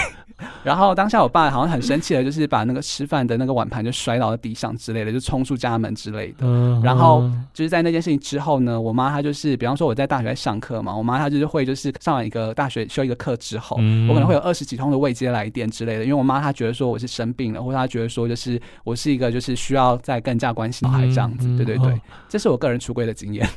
[0.63, 6.47] 然后当下我爸好像很生气的，就是把那个吃饭的那个碗盘就摔到了地上之类的，就冲出家门之类的。
[6.83, 21.47] 然后就是在那件事情之后呢，我妈她就是，比方说我在大学在上课嘛，我妈她就是会就是上完一个大学修一个课之后，我可能会有二十几通的未接来电之类的，因为我妈她觉得说我是生病了，或者她觉得说就是我是一个就是需要再更加关心小孩这样子。
[21.57, 23.47] 对对对，这是我个人出柜的经验。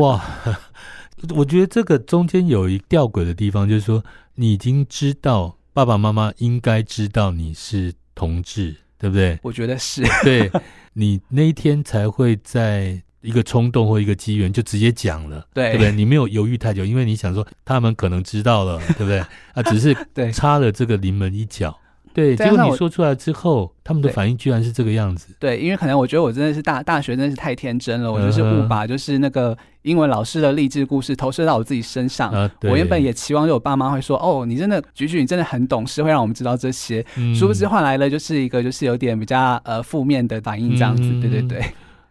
[0.00, 0.20] 哇，
[1.36, 4.02] 我觉得这个中间有一吊诡的地方，就是说
[4.34, 5.56] 你已经知道。
[5.72, 9.38] 爸爸妈妈应该知道你是同志，对不对？
[9.42, 10.02] 我觉得是。
[10.24, 10.50] 对，
[10.94, 15.92] 你那一天才会在一个冲动或一个机缘就直接讲了，对，对不对？
[15.92, 19.20] 你没有犹豫太久，因为你想说他们可能知道了，对不对？
[19.54, 19.94] 啊，只是
[20.32, 21.78] 插了这个临门一脚。
[22.12, 25.32] 对，结果你说出来之后，他们的反应居然是这个样子。
[25.38, 32.32] 对，因为可能我觉得我真的是大大学真的是太天真了，我就是误把就是那个英文老师的励志故事投射到我自己身上。
[32.62, 41.02] 我原本也期望就我爸妈会说：“哦，你真的菊菊，你真的很懂事，会让我们知道这些。”殊不知换来了就是一个就是有点比较呃负面的反应这样子。
[41.20, 41.64] 对对对。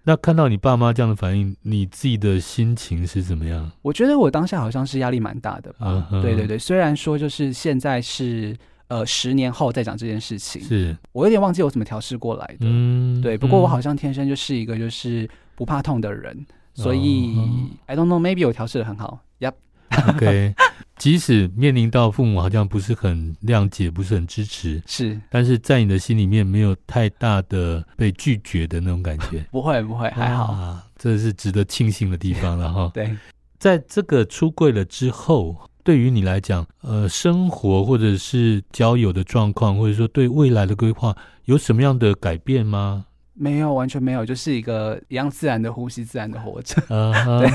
[0.06, 3.70] 那看到你爸妈这样的反应，你自己的心情是怎么样？
[3.82, 6.08] 我觉得我当下好像是压力蛮大的吧。
[6.22, 8.56] 对对对，虽然说就是现在是。
[8.90, 12.58] 呃，十年后再讲这件事情，是我有点忘记我怎么调试过来的。
[12.62, 17.48] 嗯，对，不过我好像天生就是一个就是不怕痛的人，嗯、所以、哦、
[17.86, 19.20] I don't know，maybe 我调试的很好。
[19.40, 20.56] Yep，OK，
[20.98, 29.46] 即使面临到父母好像不是很谅解，不是很支持，是，但是在你的心里面没有太大的被拒绝的那种感觉。
[29.54, 32.90] 不会，不会，还好，这是值得庆幸的地方了哈。
[32.96, 33.16] 对，
[33.60, 35.56] 在这个出柜了之后。
[35.90, 43.08] 对于你来讲，呃，生活或者是交友的状况，或者说对未来的规划，有什么样的改变吗？
[43.34, 46.80] 没有，完全没有，就是一个一样自然的呼吸，自然的活着。
[46.84, 47.40] Uh huh.
[47.40, 47.50] 对，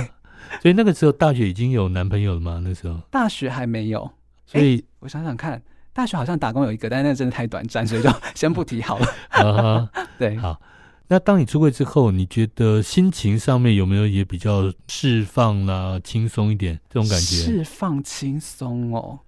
[0.61, 2.61] 所以那个时候大学已经有男朋友了吗？
[2.61, 4.11] 那时候大学还没有，
[4.45, 9.07] 所以我想想看，大学好像打工有一个，但是那个真的太短暂，所以就先不提好了。
[9.31, 9.89] Uh huh.
[10.19, 10.61] 对，好。
[11.09, 17.37] 那当你出柜之后，你觉得心情上面有没有也比较释放啦、轻松一点这种感觉？
[17.37, 19.21] 释放轻松哦，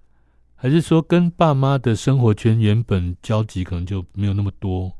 [0.55, 4.91] 还是说跟爸妈的生活圈原本交集可能就没有那么多？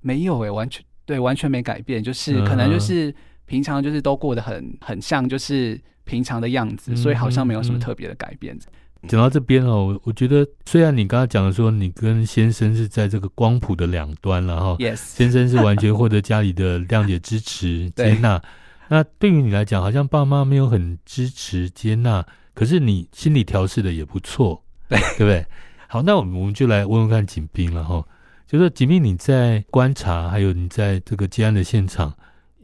[0.00, 3.14] 没有诶、欸，完全对，完全没改变，就是可能就是
[3.46, 8.54] 平常就是都过得很很像，就是平常的样子，嗯、所以好像没有什么特别的改变。
[8.54, 8.72] 嗯嗯
[9.06, 18.42] 讲到这边哦，我我觉得虽然你刚刚讲的说你跟先生是在这个光谱的两端了哈，Yes，先生是完全获得家里的谅解、支持、 接纳。
[18.88, 25.46] 那对于你来讲，好像爸妈没有很支持、接纳，可是你心理调试的也不错，对，对不对？
[25.88, 28.04] 好，那我们我们就来问问看景斌了哈，
[28.46, 32.12] 就是景斌你在观察，还有你在这个接案的现场，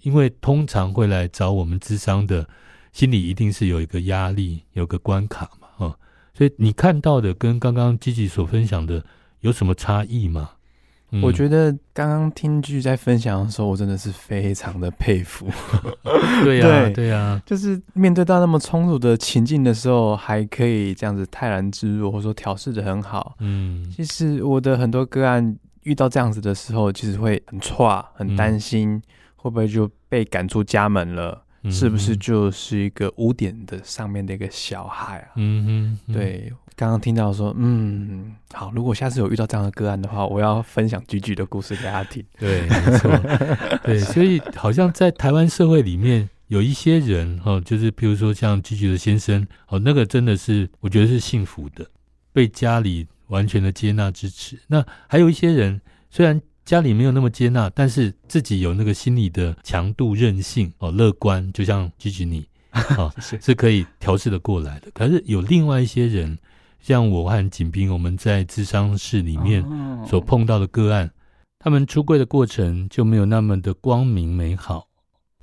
[0.03, 2.49] 因为通常会来找我们咨商的，
[2.93, 5.49] 心里一定是有一个压力，有个关卡。
[6.41, 9.05] 所以你看到的跟刚刚吉吉所分享的
[9.41, 10.53] 有什么差异吗？
[11.11, 15.47] 嗯、我觉得刚刚听剧在分享的时候，我真的是非常的佩服。
[16.43, 23.37] 对呀、啊，对呀、啊，就是面对到那么冲突的情境的时候，还可以这样子泰然自若，或者说调试的很好。
[23.41, 29.03] 嗯，其实我的很多个案遇到这样子的时候，其实会很差，很担心、嗯、
[29.37, 31.43] 会不会就被赶出家门了。
[31.69, 35.29] 是不是就是一个污点的上面的一个小孩啊？
[35.37, 42.25] 嗯哼，嗯对，刚刚听到说，嗯，好，如果下次有遇到这样的个案的话，我要分享菊菊的故事给他听。
[42.39, 43.11] 对，没错，
[43.85, 51.87] 对，所以好像在台湾社会里面有一些人哦，就是譬如说像 Gigi 的先生哦，那个真的是我觉得是幸福的，
[52.33, 54.59] 被家里完全的接纳支持。
[54.69, 62.47] 那还有一些人，虽然家里没有那么接纳，但是自己有那个心理的强度、韧性哦，乐观，就像 Gigi 你
[62.97, 64.89] 哦， 是是可以调试的过来的。
[64.95, 66.39] 可是有另外一些人，
[66.79, 69.65] 像我和景斌，我们在咨商室里面
[70.07, 71.11] 所碰到的个案，
[71.59, 74.87] 他们出柜的过程就没有那么的光明美好。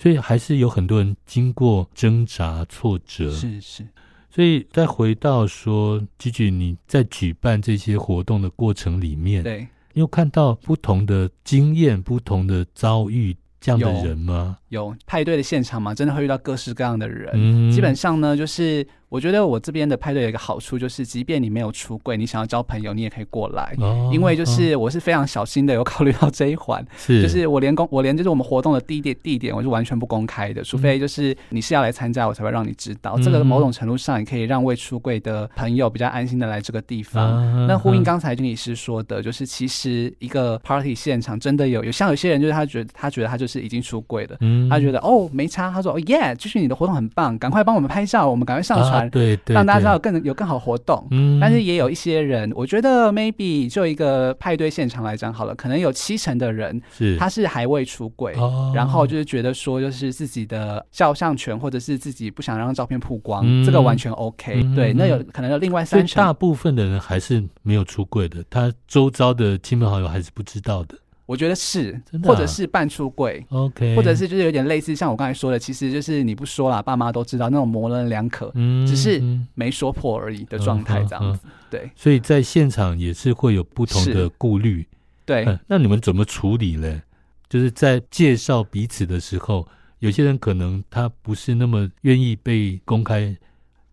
[0.01, 3.85] 所以还是有很多人经过挣扎、挫折，是是。
[4.29, 14.55] 所以再回到说，Gigi，你在举办这些活动的过程里面，对，你有看到不同的经验、不同的遭遇这样的人吗？
[14.69, 17.31] 有，有派对的现场嘛，真的会遇到各式各样的人。
[17.33, 18.87] 嗯，基本上呢，就是。
[19.09, 23.73] 我觉得我这边的派对有一个好处，就是即便你没有出柜，你想要交朋友，你也可以过来。
[23.79, 33.13] 哦，因为就是我是非常小心的，有考虑到这一环， 是就是我连公我连就是我们活动的地点地点，我是完全不公开的，除非就是你是要来参加，我才会让你知道。
[33.15, 37.37] 嗯、这个某种程度上也可以让未出柜的朋友比较安心的来这个地方。
[37.37, 48.91] 啊、那呼应刚才经理师说的，就是其实一个 party 现场真的有有像有些人就是他觉得他觉得他就是已经出柜了，嗯、他觉得哦没差，他说哦耶，就是你的活动很棒，赶快帮我们拍照，我们赶快上传。
[48.91, 51.07] 啊对，对，让大家知道有更有更好活动。
[51.11, 64.75] 嗯，但是也有一些人，我觉得 maybe 就一个派对现场来讲好了，可能有七成的人是他是还未出柜，哦，然后就是觉得说就是自己的肖像权或者是自己不想让照片曝光，嗯、这个完全 OK、嗯。
[64.75, 70.95] 对，那有可能有另外三成，大部分的人还是没有出柜的，他周遭的亲朋好友还是不知道的。
[71.27, 79.21] 我觉得是，啊、或者是半出柜，OK，或者是就是有点类似像我刚才说的，其实就是你不说啦，爸妈都知道那种模棱两可，嗯，只是
[79.53, 81.41] 没说破而已的状态这样子。
[81.43, 84.87] 嗯嗯嗯、对，所以在现场也是会有不同的顾虑。
[85.25, 87.01] 对、嗯，那你们怎么处理呢？
[87.49, 89.67] 就是在介绍彼此的时候，
[89.99, 93.37] 有些人可能他不是那么愿意被公开。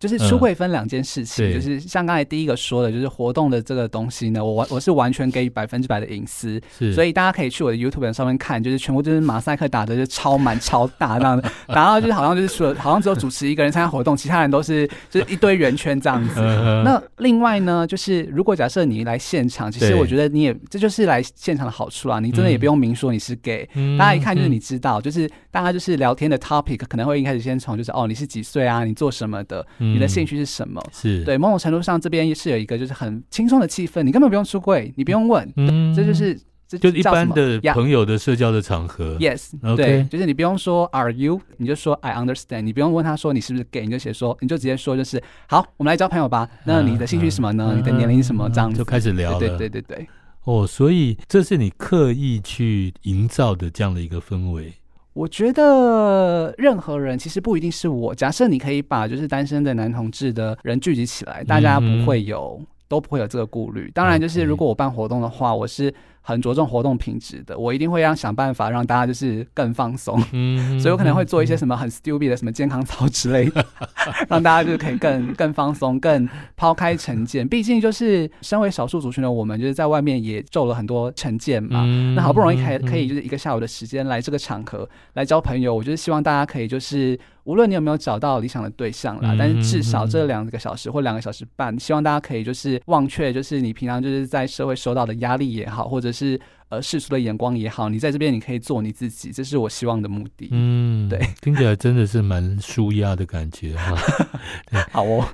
[0.05, 16.35] 就是出柜分两件事情，嗯、就是像刚才第一个说的，就是活动的这个东西呢，我完我是完全给予百分之百的隐私，是，所以大家可以去我的 YouTube 上面看，就是全部就是马赛克打的就超满超大那样的， 然后就是好像就是说，好像只有主持一个人参加活动，其他人都是就是一堆圆圈这样子。
[16.37, 29.65] 嗯、那另外呢，就是如果假设你来现场，其实我觉得你也这就是来现场的好处啊，你真的也不用明说你是 gay，、嗯、大家一看就是你知道，嗯、就是大家就是聊天的 topic 可能会一开始先从就是哦你是几岁啊，你做什么的。
[29.95, 30.79] 你的兴趣是什么？
[30.91, 39.17] 是对某种程度上，这边是有一个就是很轻松的气氛，你根本不用出柜，你不用问，嗯，这就是这就一般的朋友的社交的场合。
[39.19, 41.39] Yes，对，就是你不用说 Are you？
[41.57, 42.61] 你就说 I understand。
[42.61, 46.49] 你不用问他说你是不是 gay，你就写说，你就直接说就是好，我们来交朋友吧。
[46.65, 47.73] 那你的兴趣是什么呢？
[47.75, 48.49] 你的年龄什么？
[48.49, 49.39] 这样子就开始聊了。
[49.39, 50.07] 对对对对。
[50.43, 54.73] 哦，所以这是你刻意去营造的这样的一个氛围。
[55.15, 58.13] 我觉得任何人其实不一定是我。
[58.13, 63.89] 假设你可以把就是单身的男同志的人聚集起来，大家不会有，嗯、都不会有这个顾虑。
[63.93, 65.91] 当然，就是如果我办活动的话，我是。
[66.27, 73.63] 很着重活动品质的，我一定会让想办法让大家就是更放松，嗯， 所以我可能会做一些什么很 stupid 的什么健康操之类的，
[74.27, 77.47] 让大家就是可以更 更放松，更抛开成见。
[77.47, 81.83] 毕竟就是身为少数族群的我们，就是在外面也受了很多成见嘛。
[81.85, 100.47] 嗯、那好不容易可以可以就是一个下午的时间来这个场合来交朋友，我就是希望大家可以就是无论你有没有找到理想的对象啦，但是至少这两个小时或两个小时半，希望大家可以就是忘却就是你平常就是在社会受到的压力也好，或者是呃世俗的眼光也好，你在这边你可以做你自己，这是我希望的目的。
[100.51, 103.93] 嗯，对，听起来真的是蛮舒压的感觉哈。
[104.71, 105.27] 对好哦，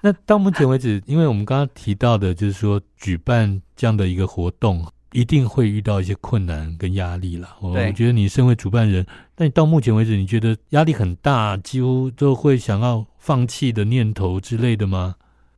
[0.00, 7.56] 那到目前为止，因为我们刚刚提到的，就是说举办这样的一个活动，一定会遇到一些困难跟压力了。
[7.60, 9.04] 我觉得你身为主办人，
[9.36, 15.16] 那你到目前为止，你觉得压力很大，几乎都会想要放弃的念头之类的吗？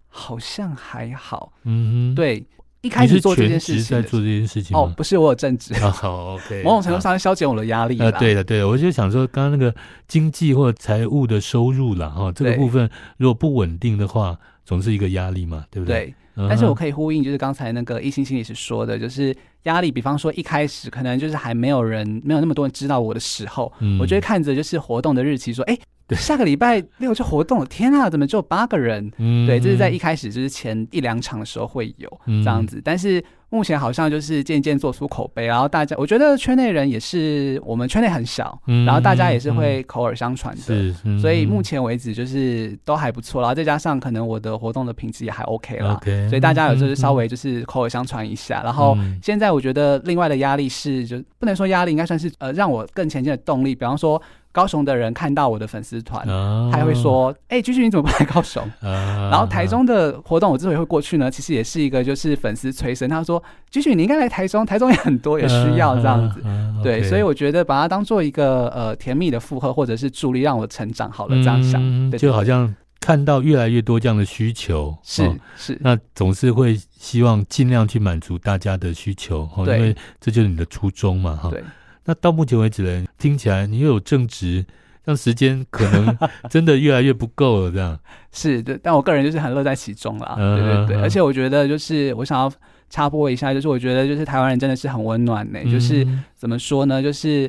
[0.08, 1.52] 好像还好。
[1.64, 2.44] 嗯哼，对。
[2.82, 8.10] 一开始做这件事情，在做这件事情哦，不是我有正职，好 OK， 某种程度上消减我的压力啊。
[8.12, 9.74] 对的，对的，我就想说，刚刚那个
[10.08, 12.88] 经济或财务的收入了哈，这个部分
[13.18, 16.06] 如果不稳定的话，总是一个压力嘛，对不对？
[16.06, 16.14] 对。
[16.48, 19.90] 但是我可以呼应，就是刚才那个一心心理师说的，就是压力。
[19.90, 25.78] 比方说一开始可能就是还没有人，没有那么多人知道我的时候，我就会看着就是活动的日期说，哎。
[26.16, 29.08] 下个礼拜六就活动了，天啊，怎么只有八个人？
[29.18, 33.22] 嗯，对，这是在一开始就是前一两场的时候会有这样子，嗯、但是。
[33.50, 54.20] 目前好像就是渐渐做出口碑，然后大家，我觉得圈内人也是，我们圈内很小，嗯、然后大家也是会口耳相传的，嗯、所以目前为止就是都还不错，然后再加上可能我的活动的品质也还 OK 了，okay, 所以大家有就是稍微就是口耳相传一下，嗯、然后现在我觉得另外的压力是，就不能说压力，应该算是呃让我更前进的动力，比方说
[54.52, 56.26] 高雄的人看到我的粉丝团，
[56.72, 63.08] 他还会说：“哎、欸，居居你怎么不来高雄？”然后台中的活动我之所以会过去呢，其实也是一个就是粉丝催生。
[63.08, 63.40] 他说
[63.70, 66.42] ：“居居你应该来台中，台中也很多，也需要这样子。”
[66.82, 81.50] 对，所以我觉得把它当做一个呃甜蜜的负荷或者是助力，让我成长好了这样想，就好像看到越来越多这样的需求，是是，那总是会希望尽量去满足大家的需求，因为这就是你的初衷嘛，哈。
[81.50, 81.62] 对。
[82.10, 84.66] 那到目前为止呢，听起来你又有正职，
[85.04, 86.18] 让时间可能
[86.50, 87.96] 真的越来越不够了，这样
[88.32, 88.76] 是的。
[88.82, 91.00] 但我个人就是很乐在其中啦，对对对。
[91.00, 92.52] 而且我觉得就是我想要
[92.88, 95.70] 插播一下，就是我觉得就是台湾人真的是很温暖呢、欸。
[95.70, 96.04] 就是
[96.34, 97.00] 怎么说呢？
[97.00, 97.48] 就是。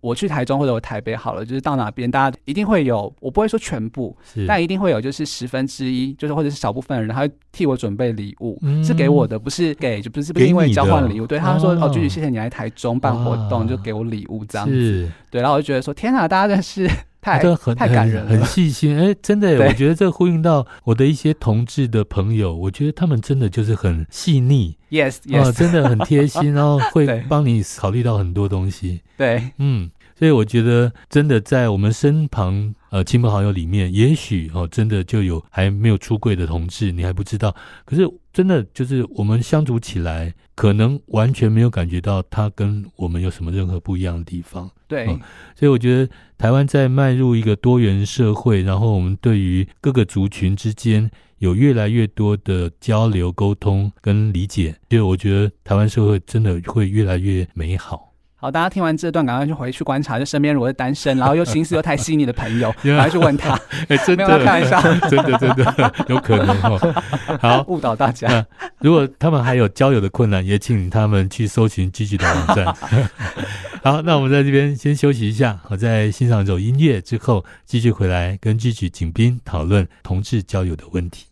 [0.00, 4.46] 我去台中或者我台北好了，就是到哪边，大家一定会有，我不会说全部，是。
[4.46, 15.08] 但一定会有，就是十分之一，就是或者是少部分人，他会替我准备礼物，嗯、是给我的，不是给，就不是不是因为交换礼物，对，他说哦，菊菊、哦谢谢你来台中办活动，就给我礼物这样子，是。
[15.30, 16.88] 对，然后我就觉得说，天啊，大家真的是
[17.20, 29.00] 太很太感人了，很细心，哎、欸，真的，我觉得这呼应到我的一些同志的朋友，我觉得他们真的就是很细腻，yes yes，、哦、真的很贴心， 然后会帮你考虑到很多东西。
[29.16, 37.54] 对，嗯，所以我觉得真的在我们身旁，呃，亲朋好友里面，也许哦，真的就有还没有出柜的同志，你还不知道。
[37.84, 44.70] 可是真的就是我们相处起来，可能完全没有感觉到他跟我们有什么任何不一样的地方。
[44.88, 45.06] 对，
[45.54, 58.07] 所以我觉得台湾在迈入一个多元社会，然后我们对于各个族群之间有越来越多的交流、沟通跟理解，所以我觉得台湾社会真的会越来越美好。
[58.40, 63.58] 好，大家听完这段，赶快就回去观察，就身边如果是单身，然后又心思又太细腻的朋友， 赶快去问他。
[63.88, 64.80] 哎，真的，开玩笑，
[65.10, 67.02] 真的真的有可能哦。
[67.40, 68.46] 好，误导大家。
[68.78, 72.66] 如果他们还有交友的困难，也请他们去搜寻 GG 的网站。
[73.82, 81.26] 好，那我们在这边先休息一下，我在欣赏一首音乐之后，继续回来跟 GG 景斌讨论同志交友的问题。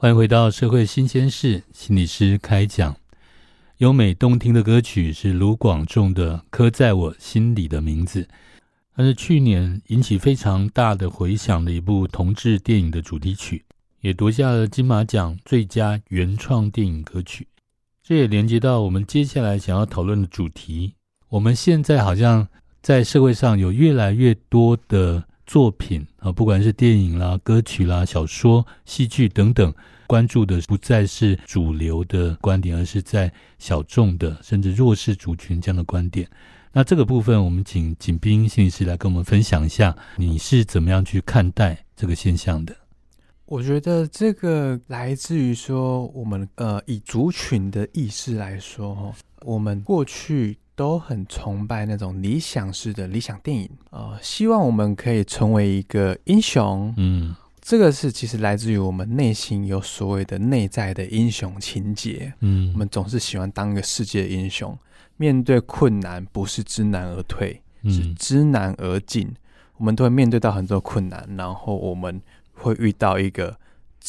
[0.00, 2.96] 欢迎回到社会新鲜事，心理师开讲。
[3.76, 8.22] 优美动听的歌曲是卢广仲的《刻在我心里的名字》，
[8.96, 13.62] 它是去年引起非常大的回响的一部同志电影的主题曲，
[14.00, 17.46] 也夺下了金马奖最佳原创电影歌曲。
[18.02, 20.94] 这也连接到我们接下来想要讨论的主题。
[21.28, 22.48] 我们现在好像
[22.80, 29.74] 在社会上有越来越多的作品啊，不管是电影啦、歌曲啦、小说、戏剧等等，
[30.06, 36.30] 关注的不再是主流的观点，而是在小众的甚至弱势族群这样的观点。
[36.70, 42.72] 那这个部分，我们请景斌心理师来跟我们分享一下，你是怎么样去看待这个现象的？
[43.46, 50.56] 我觉得这个来自于说，我们呃，以族群的意识来说，我们过去。
[50.80, 56.94] 都很崇拜那种理想式的理想电影啊、呃，希望我们可以成为一个英雄。
[56.96, 62.32] 嗯，这个是其实来自于我们内心有所谓的内在的英雄情节。
[62.40, 64.74] 嗯，我们总是喜欢当一个世界英雄，
[65.18, 69.30] 面对困难不是知难而退，是知难而进。
[69.76, 72.18] 我们都会面对到很多困难，然后我们
[72.54, 73.54] 会遇到一个。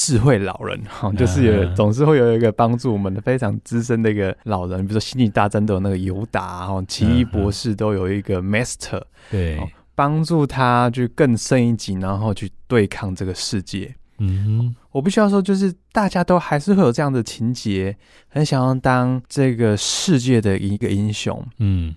[0.04, 9.60] 智慧老人哈， 就是有总是会有一个帮助我们的非常资深的一个老人，比如说《星际大战》都有那个尤达哈，奇异博士都有一个 Master，对，
[9.94, 13.94] 帮助他去更升一级，然后去对抗这个世界。
[14.18, 17.96] 嗯哼，我必须要说，就是大家都还是会有这样的情节，
[18.28, 21.46] 很想要当这个世界的一个英雄。
[21.60, 21.94] 嗯，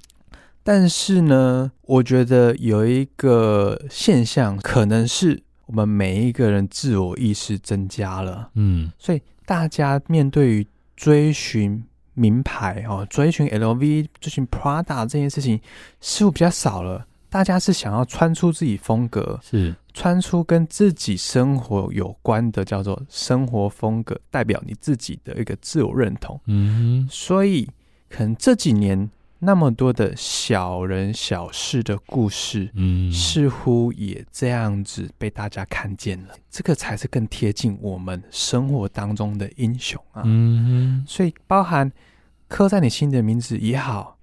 [0.63, 5.43] 但是呢，我觉得有一个现象可能是。
[5.67, 11.83] 我们每一个人自我意识增加了，嗯，所以大家面对于追寻
[12.15, 15.61] 名牌哦，追寻 LV、追寻 Prada 这件事情
[16.01, 17.07] 似乎比较少了。
[17.29, 26.41] 大家是想要穿出自己风格，是穿出跟自己生活有关的，叫做生活风格，代表你自己的一个自我认同。
[26.47, 27.69] 嗯哼，所以
[28.09, 29.11] 可能这几年。
[29.45, 36.35] 那么多的小人小事的故事，嗯，似乎也这样子被大家看见了。
[36.51, 40.23] 这个才是更贴近我们生活当中的英雄啊。
[40.25, 41.93] 嗯，所以包含
[42.49, 44.17] 刻在你心的名字也好，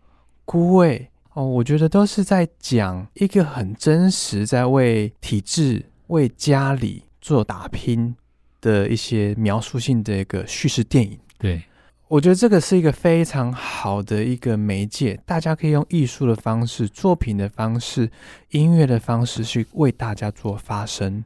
[0.43, 8.15] 孤味哦，我觉得都是在讲一个很真实，在为体制、为家里做打拼
[8.59, 11.19] 的一些描述性的一个叙事电影。
[11.37, 11.61] 对。
[12.11, 18.11] 我觉得这个是一个非常好的一个媒介，大家可以用艺术的方式、作品的方式、
[18.49, 21.23] 音乐的方式去为大家做发声。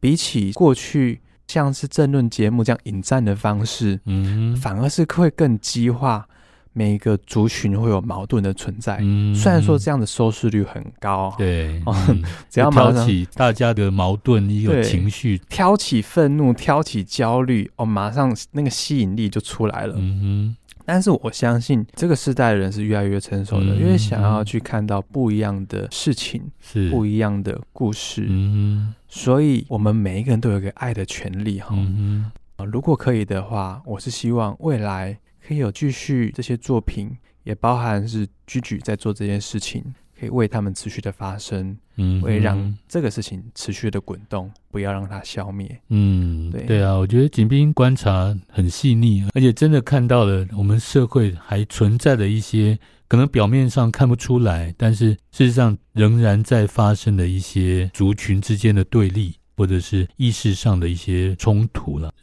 [0.00, 6.28] 比起过去像是政论节目这样引战的方式，嗯哼，反而是会更激化
[6.74, 8.98] 每一个族群会有矛盾的存在。
[9.00, 19.94] 嗯，虽然说这样的收视率很高，对，嗯、 只要挑起大家的矛盾，一个情绪，挑起愤怒，挑起焦虑，哦，马上那个吸引力就出来了。
[19.96, 20.56] 嗯哼。
[20.86, 28.26] 但是我相信这个时代的人是越来越成熟的，嗯、因为想要去看到不一样的事情，是不一样的故事。
[28.28, 31.68] 嗯，所以我们每一个人都有一个爱的权利哈。
[31.72, 32.30] 嗯，
[32.70, 37.10] 如果可以的话，我是希望未来可以有继续这些作品，
[37.42, 39.94] 也包含是 Gigi 在做这件事情。
[40.16, 45.76] 可以为他们持续的发生，嗯，会让这个事情持续的滚动，不要让它消灭。
[45.88, 52.78] 嗯，对对啊，我觉得锦斌观察很细腻，而且真的看到了我们社会还存在的一些
[53.08, 62.14] 可能表面上看不出来，但是事实上仍然在发生的一些族群之间的对立，或者是意识上的一些冲突了。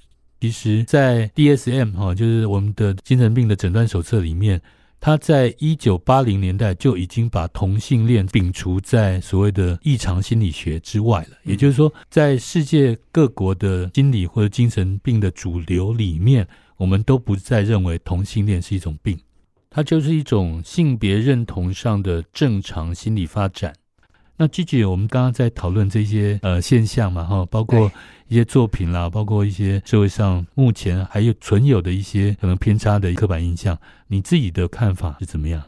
[0.41, 4.59] 其实，在 DSM 哈，就是我们的精神病的诊断手册里面。
[5.03, 11.37] 他在一九八零年代就已经把同性恋摒除在所谓的异常心理学之外了。
[11.43, 19.19] 也就是说，在世界各国的心理或者精神病的主流里面，我们都不再认为同性恋是一种病，
[19.71, 23.73] 它就是一种性别认同上的正常心理发展。
[24.37, 27.91] 那 Gigi，我们刚刚在讨论这些呃现象嘛，哈，包括
[28.31, 33.77] 一些作品啦，包括一些社会上目前还有存有的一些可能偏差的刻板印象，
[34.07, 35.61] 你自己的看法是怎么样？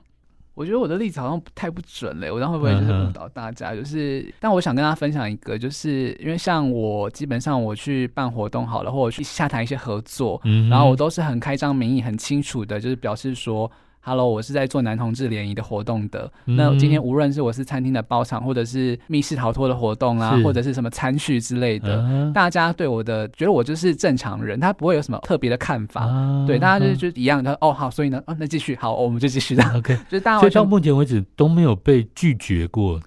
[0.54, 3.76] 我觉得我的例子好像太不准了，我这样会不会就是误导大家？
[3.76, 13.70] 就是，但我想跟大家分享一个，就是因为像我基本上我去办活动好了，或者去洽谈一些合作，嗯，然后我都是很开张名义、很清楚的，就是表示说。
[14.06, 16.30] Hello，我是在做男同志联谊的活动的。
[16.46, 26.04] 嗯、那今天无论是我是餐厅的包场，或者是密室逃脱的活动啊，或者是什么餐叙之类的，嗯，大家对我的觉得我就是正常人，他不会有什么特别的看法。
[26.04, 27.54] 啊、对，大家就就一样的。
[27.54, 29.64] 嗯、哦，好，所以呢，哦，那继续，好，我们就继续的。
[29.74, 30.40] OK，就是大家。
[30.42, 33.00] 所以到目前为止都没有被拒绝过。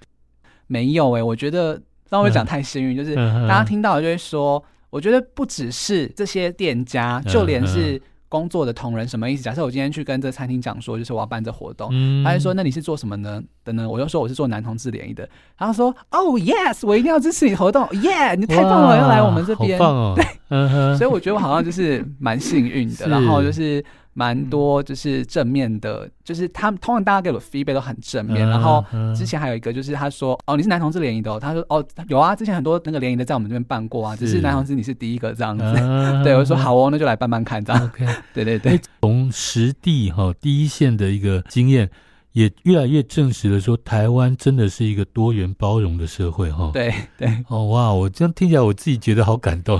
[0.65, 1.79] 没有哎、欸，我觉得
[2.09, 3.15] 让我讲太幸运，嗯，就是
[3.47, 8.01] 大家听到就会说，我觉得不只是这些店家，就连是。
[8.29, 9.43] 工作的同仁什么意思？
[9.43, 23.83] 假设我今天去跟这餐厅讲说，就是我要办这活动，嗯、他就说：“那你是做什么呢的呢？”我就说：“我是做男同志联谊的。”然后说：“哦、oh,，yes，我一定要支持你活动，yeah，你太棒了，要来我们这边，哦、对、嗯，所以我觉得我好像就是蛮幸运的， 然后就是。
[24.17, 28.49] 蛮多就是正面的，嗯、就是他们通常大家给我的 feedback 都很正面、嗯。
[28.49, 28.83] 然后
[29.15, 35.63] 之前还有一个就是他说：“哦，你是男同志联谊的、哦。”他说：“哦，有啊，之前很多那个联谊的在我们这边办过啊，只是男同志你是第一个这样子。
[35.63, 37.91] 嗯” 对，我说：“好哦，那就来办办看。”这样
[38.33, 38.81] 对对 对。
[39.03, 41.87] 从实地哈第一线的一个经验，
[42.31, 46.71] 也越来越证实了说，台湾真的是一个多元包容的社会哈。
[46.73, 47.29] 对对。
[47.49, 49.79] 哦哇，我这样听起来我自己觉得好感动。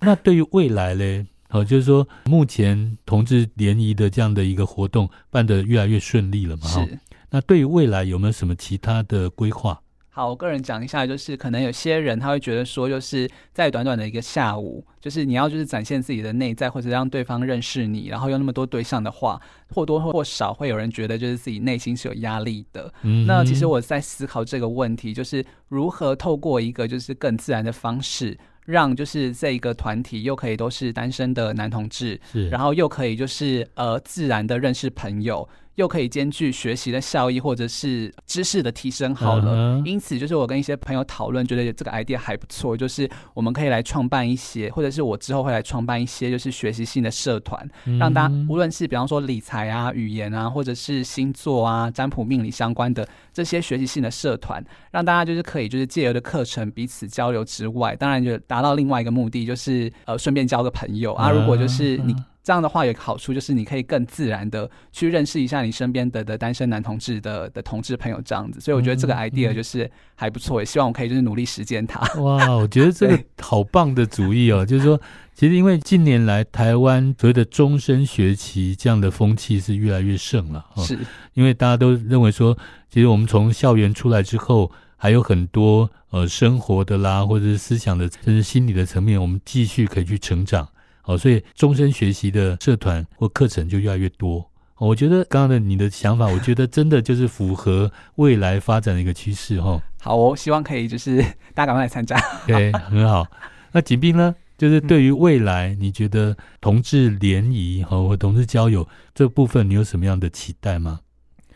[0.00, 1.24] 那对于未来嘞？
[1.52, 6.66] 哦，就是说，目前同志联谊的这样的一个活动办得越来越顺利了嘛？
[6.66, 6.98] 是。
[7.30, 9.80] 那对于未来有没有什么其他的规划？
[10.14, 19.40] 好，我个人讲一下，就是可能有些人他会觉得说，就是在短短的一个下午，就是你要就是展现自己的内在，或者让对方认识你，然后有那么多对象的话，
[19.70, 22.92] 或多或少会有人觉得就是自己内心是有压力的。
[23.02, 23.26] 嗯。
[23.26, 28.38] 那其实我在思考这个问题，就是如何透过一个就是更自然的方式。
[28.64, 35.48] 让就是这一个团体又可以都是单身的男同志，然后又可以就是呃自然的认识朋友。
[35.76, 39.14] 又可以兼具学习的效益，或者是知识的提升。
[39.14, 39.86] 好了，uh -huh.
[39.86, 47.98] 因此就是我跟一些朋友讨论，觉得这个 idea 还不错，就是我们可以来创办一些，或者是我之后会来创办一些，就是学习性的社团，uh.
[47.98, 61.30] 让大家无论是比方说理财啊、语言啊，或者是星座啊、占卜命理相关的这些学习性的社团，让大家就是可以就是借由的课程彼此交流之外，当然就达到另外一个目的，就是呃顺便交个朋友啊。
[61.30, 62.14] 如果就是你。
[62.42, 68.60] 这样的话有个好处，就是你可以更自然的去认识一下你身边的的单身男同志的的同志朋友，这样子。
[68.60, 72.00] 所以我觉得这个 idea 就是还不错，也希望我可以就是努力实践它。
[72.20, 74.66] 哇，我觉得这个 好棒的主意哦！
[74.66, 75.00] 就是说，
[75.34, 80.98] 其实因为近年来台湾所谓的终身学习这样的风气是越来越盛了，是
[81.34, 82.58] 因为大家都认为说，
[82.90, 90.68] 其实我们从校园出来之后，还有很多呃生活的啦，或者是思想的，甚至心理的层面，我们继续可以去成长。
[91.02, 94.48] 好，所以终身学习的社团或课程就越来越多。
[94.78, 99.80] 我觉得刚刚的你的想法，我觉得真的就是符合未来发展的一个趋势哈。
[100.00, 101.22] 好，我希望可以就是
[101.54, 102.16] 大家赶快来参加。
[102.46, 103.26] 对，很好。
[103.72, 104.34] 那景斌呢？
[104.58, 111.00] 就是对于未来，你觉得同志联谊和同志交友这部分，你有什么样的期待吗？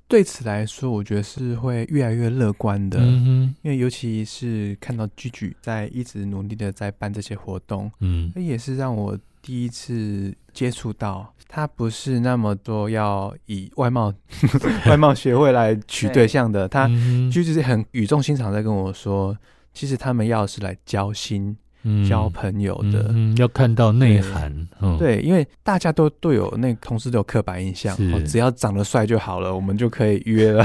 [0.08, 2.98] 对此来说，我觉得是会越来越乐观的。
[3.00, 9.16] 嗯哼，因为尤其是看到 Gigi 在一直努力的在办这些活动，嗯，那也是让我
[9.46, 14.12] 第一次接触到，他不是那么多要以外貌
[14.90, 19.38] 外貌协会来取对象的，他 Gigi 是很语重心长在跟我说，
[19.72, 21.56] 其实他们要是来交心。
[22.08, 24.52] 交朋友的，嗯嗯、要看到内涵。
[24.52, 30.64] 对，嗯、对，因为大家都都有那同事都有刻板印象，哦只要长得帅就好了，我们就可以约了。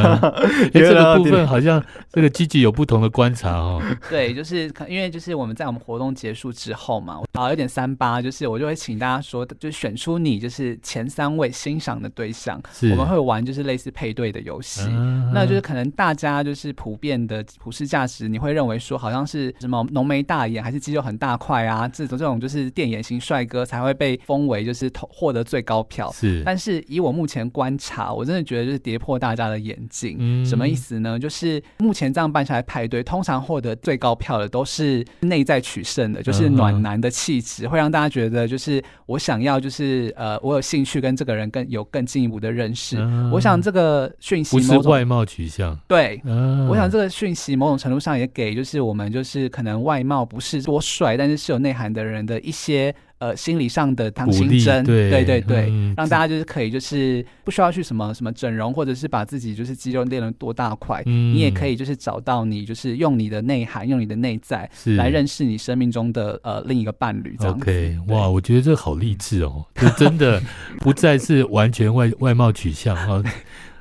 [0.72, 3.80] 这个部分好像这个 Gigi 有不同的观察哦。
[4.08, 14.82] 对，就是可因为就是我们在我们活动结束之后嘛，啊有点三八，就是我就会请大家说，就选出你就是前三位欣赏的对象，是我们会玩就是类似配对的游戏。
[14.88, 20.39] 嗯、那就是可能大家就是普遍的普世价值，你会认为说好像是什么浓眉大。
[20.40, 21.86] 大眼还是肌肉很大块啊？
[21.86, 26.10] 这种这种就是电眼型帅哥才会被封为就是获得最高票。
[26.12, 30.16] 是，但是以我目前观察，我真的觉得就是跌破大家的眼镜。
[30.18, 31.18] 嗯，什么意思呢？
[31.18, 42.96] 就是目前这样办下来派对，通常获得最高票的都是内在取胜的，就是暖男的气质，会让大家觉得就是我想要就是呃，我有兴趣跟这个人更有更进一步的认识。
[43.30, 46.18] 我想这个讯息不是外貌取向，对，
[46.66, 50.29] 我想这个讯息某种程度上也给就是我们就是可能外貌。
[50.30, 67.34] 不是多帅，但是是有内涵的人的一些呃心理上的唐心针，对对对对，嗯、让大家就是可以就是不需要去什么什么整容，或者是把自己就是肌肉练了多大块，嗯、你也可以就是找到你就是用你的内涵，用你的内在来认识你生命中的呃另一个伴侣。
[67.40, 70.40] 这样 OK，哇，我觉得这好励志哦，就真的
[70.78, 73.20] 不再是完全外外貌取向哈。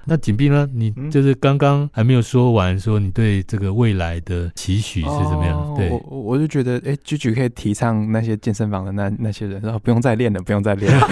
[0.10, 0.68] 那景斌呢？
[0.74, 5.55] 你就是刚刚还没有说完，说你对这个未来的期许是怎么样？
[5.60, 10.99] 哦、对，我我就觉得，哎，Gigi 可以提倡那些健身房的那那些人，然后不用再练了，不用再练了，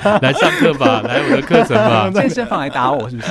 [0.20, 2.10] 来上课吧，来我的课程吧。
[2.20, 3.28] 健身房来打我是不是？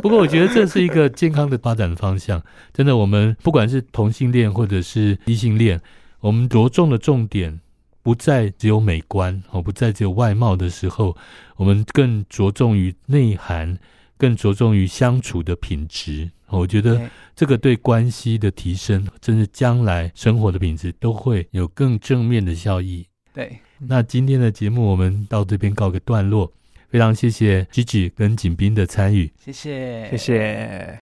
[0.00, 2.40] 不过我觉得这是一个健康的发展方向。
[2.72, 5.80] 真的，我们不管是同性恋或者是异性恋，
[6.20, 7.58] 我们着重的重点。
[8.02, 11.16] 不再只有美观哦，不再只有外貌的时候，
[11.56, 13.78] 我们更着重于内涵，
[14.16, 16.30] 更着重于相处的品质。
[16.48, 23.06] 我觉得这个对关系的提升，甚至将来生活的品质，都会有更正面的效益。
[23.32, 26.52] 对，那今天的节目我们到这边告个段落，
[26.88, 30.98] 非常谢谢 Gigi 跟景斌的参与，谢谢，谢谢。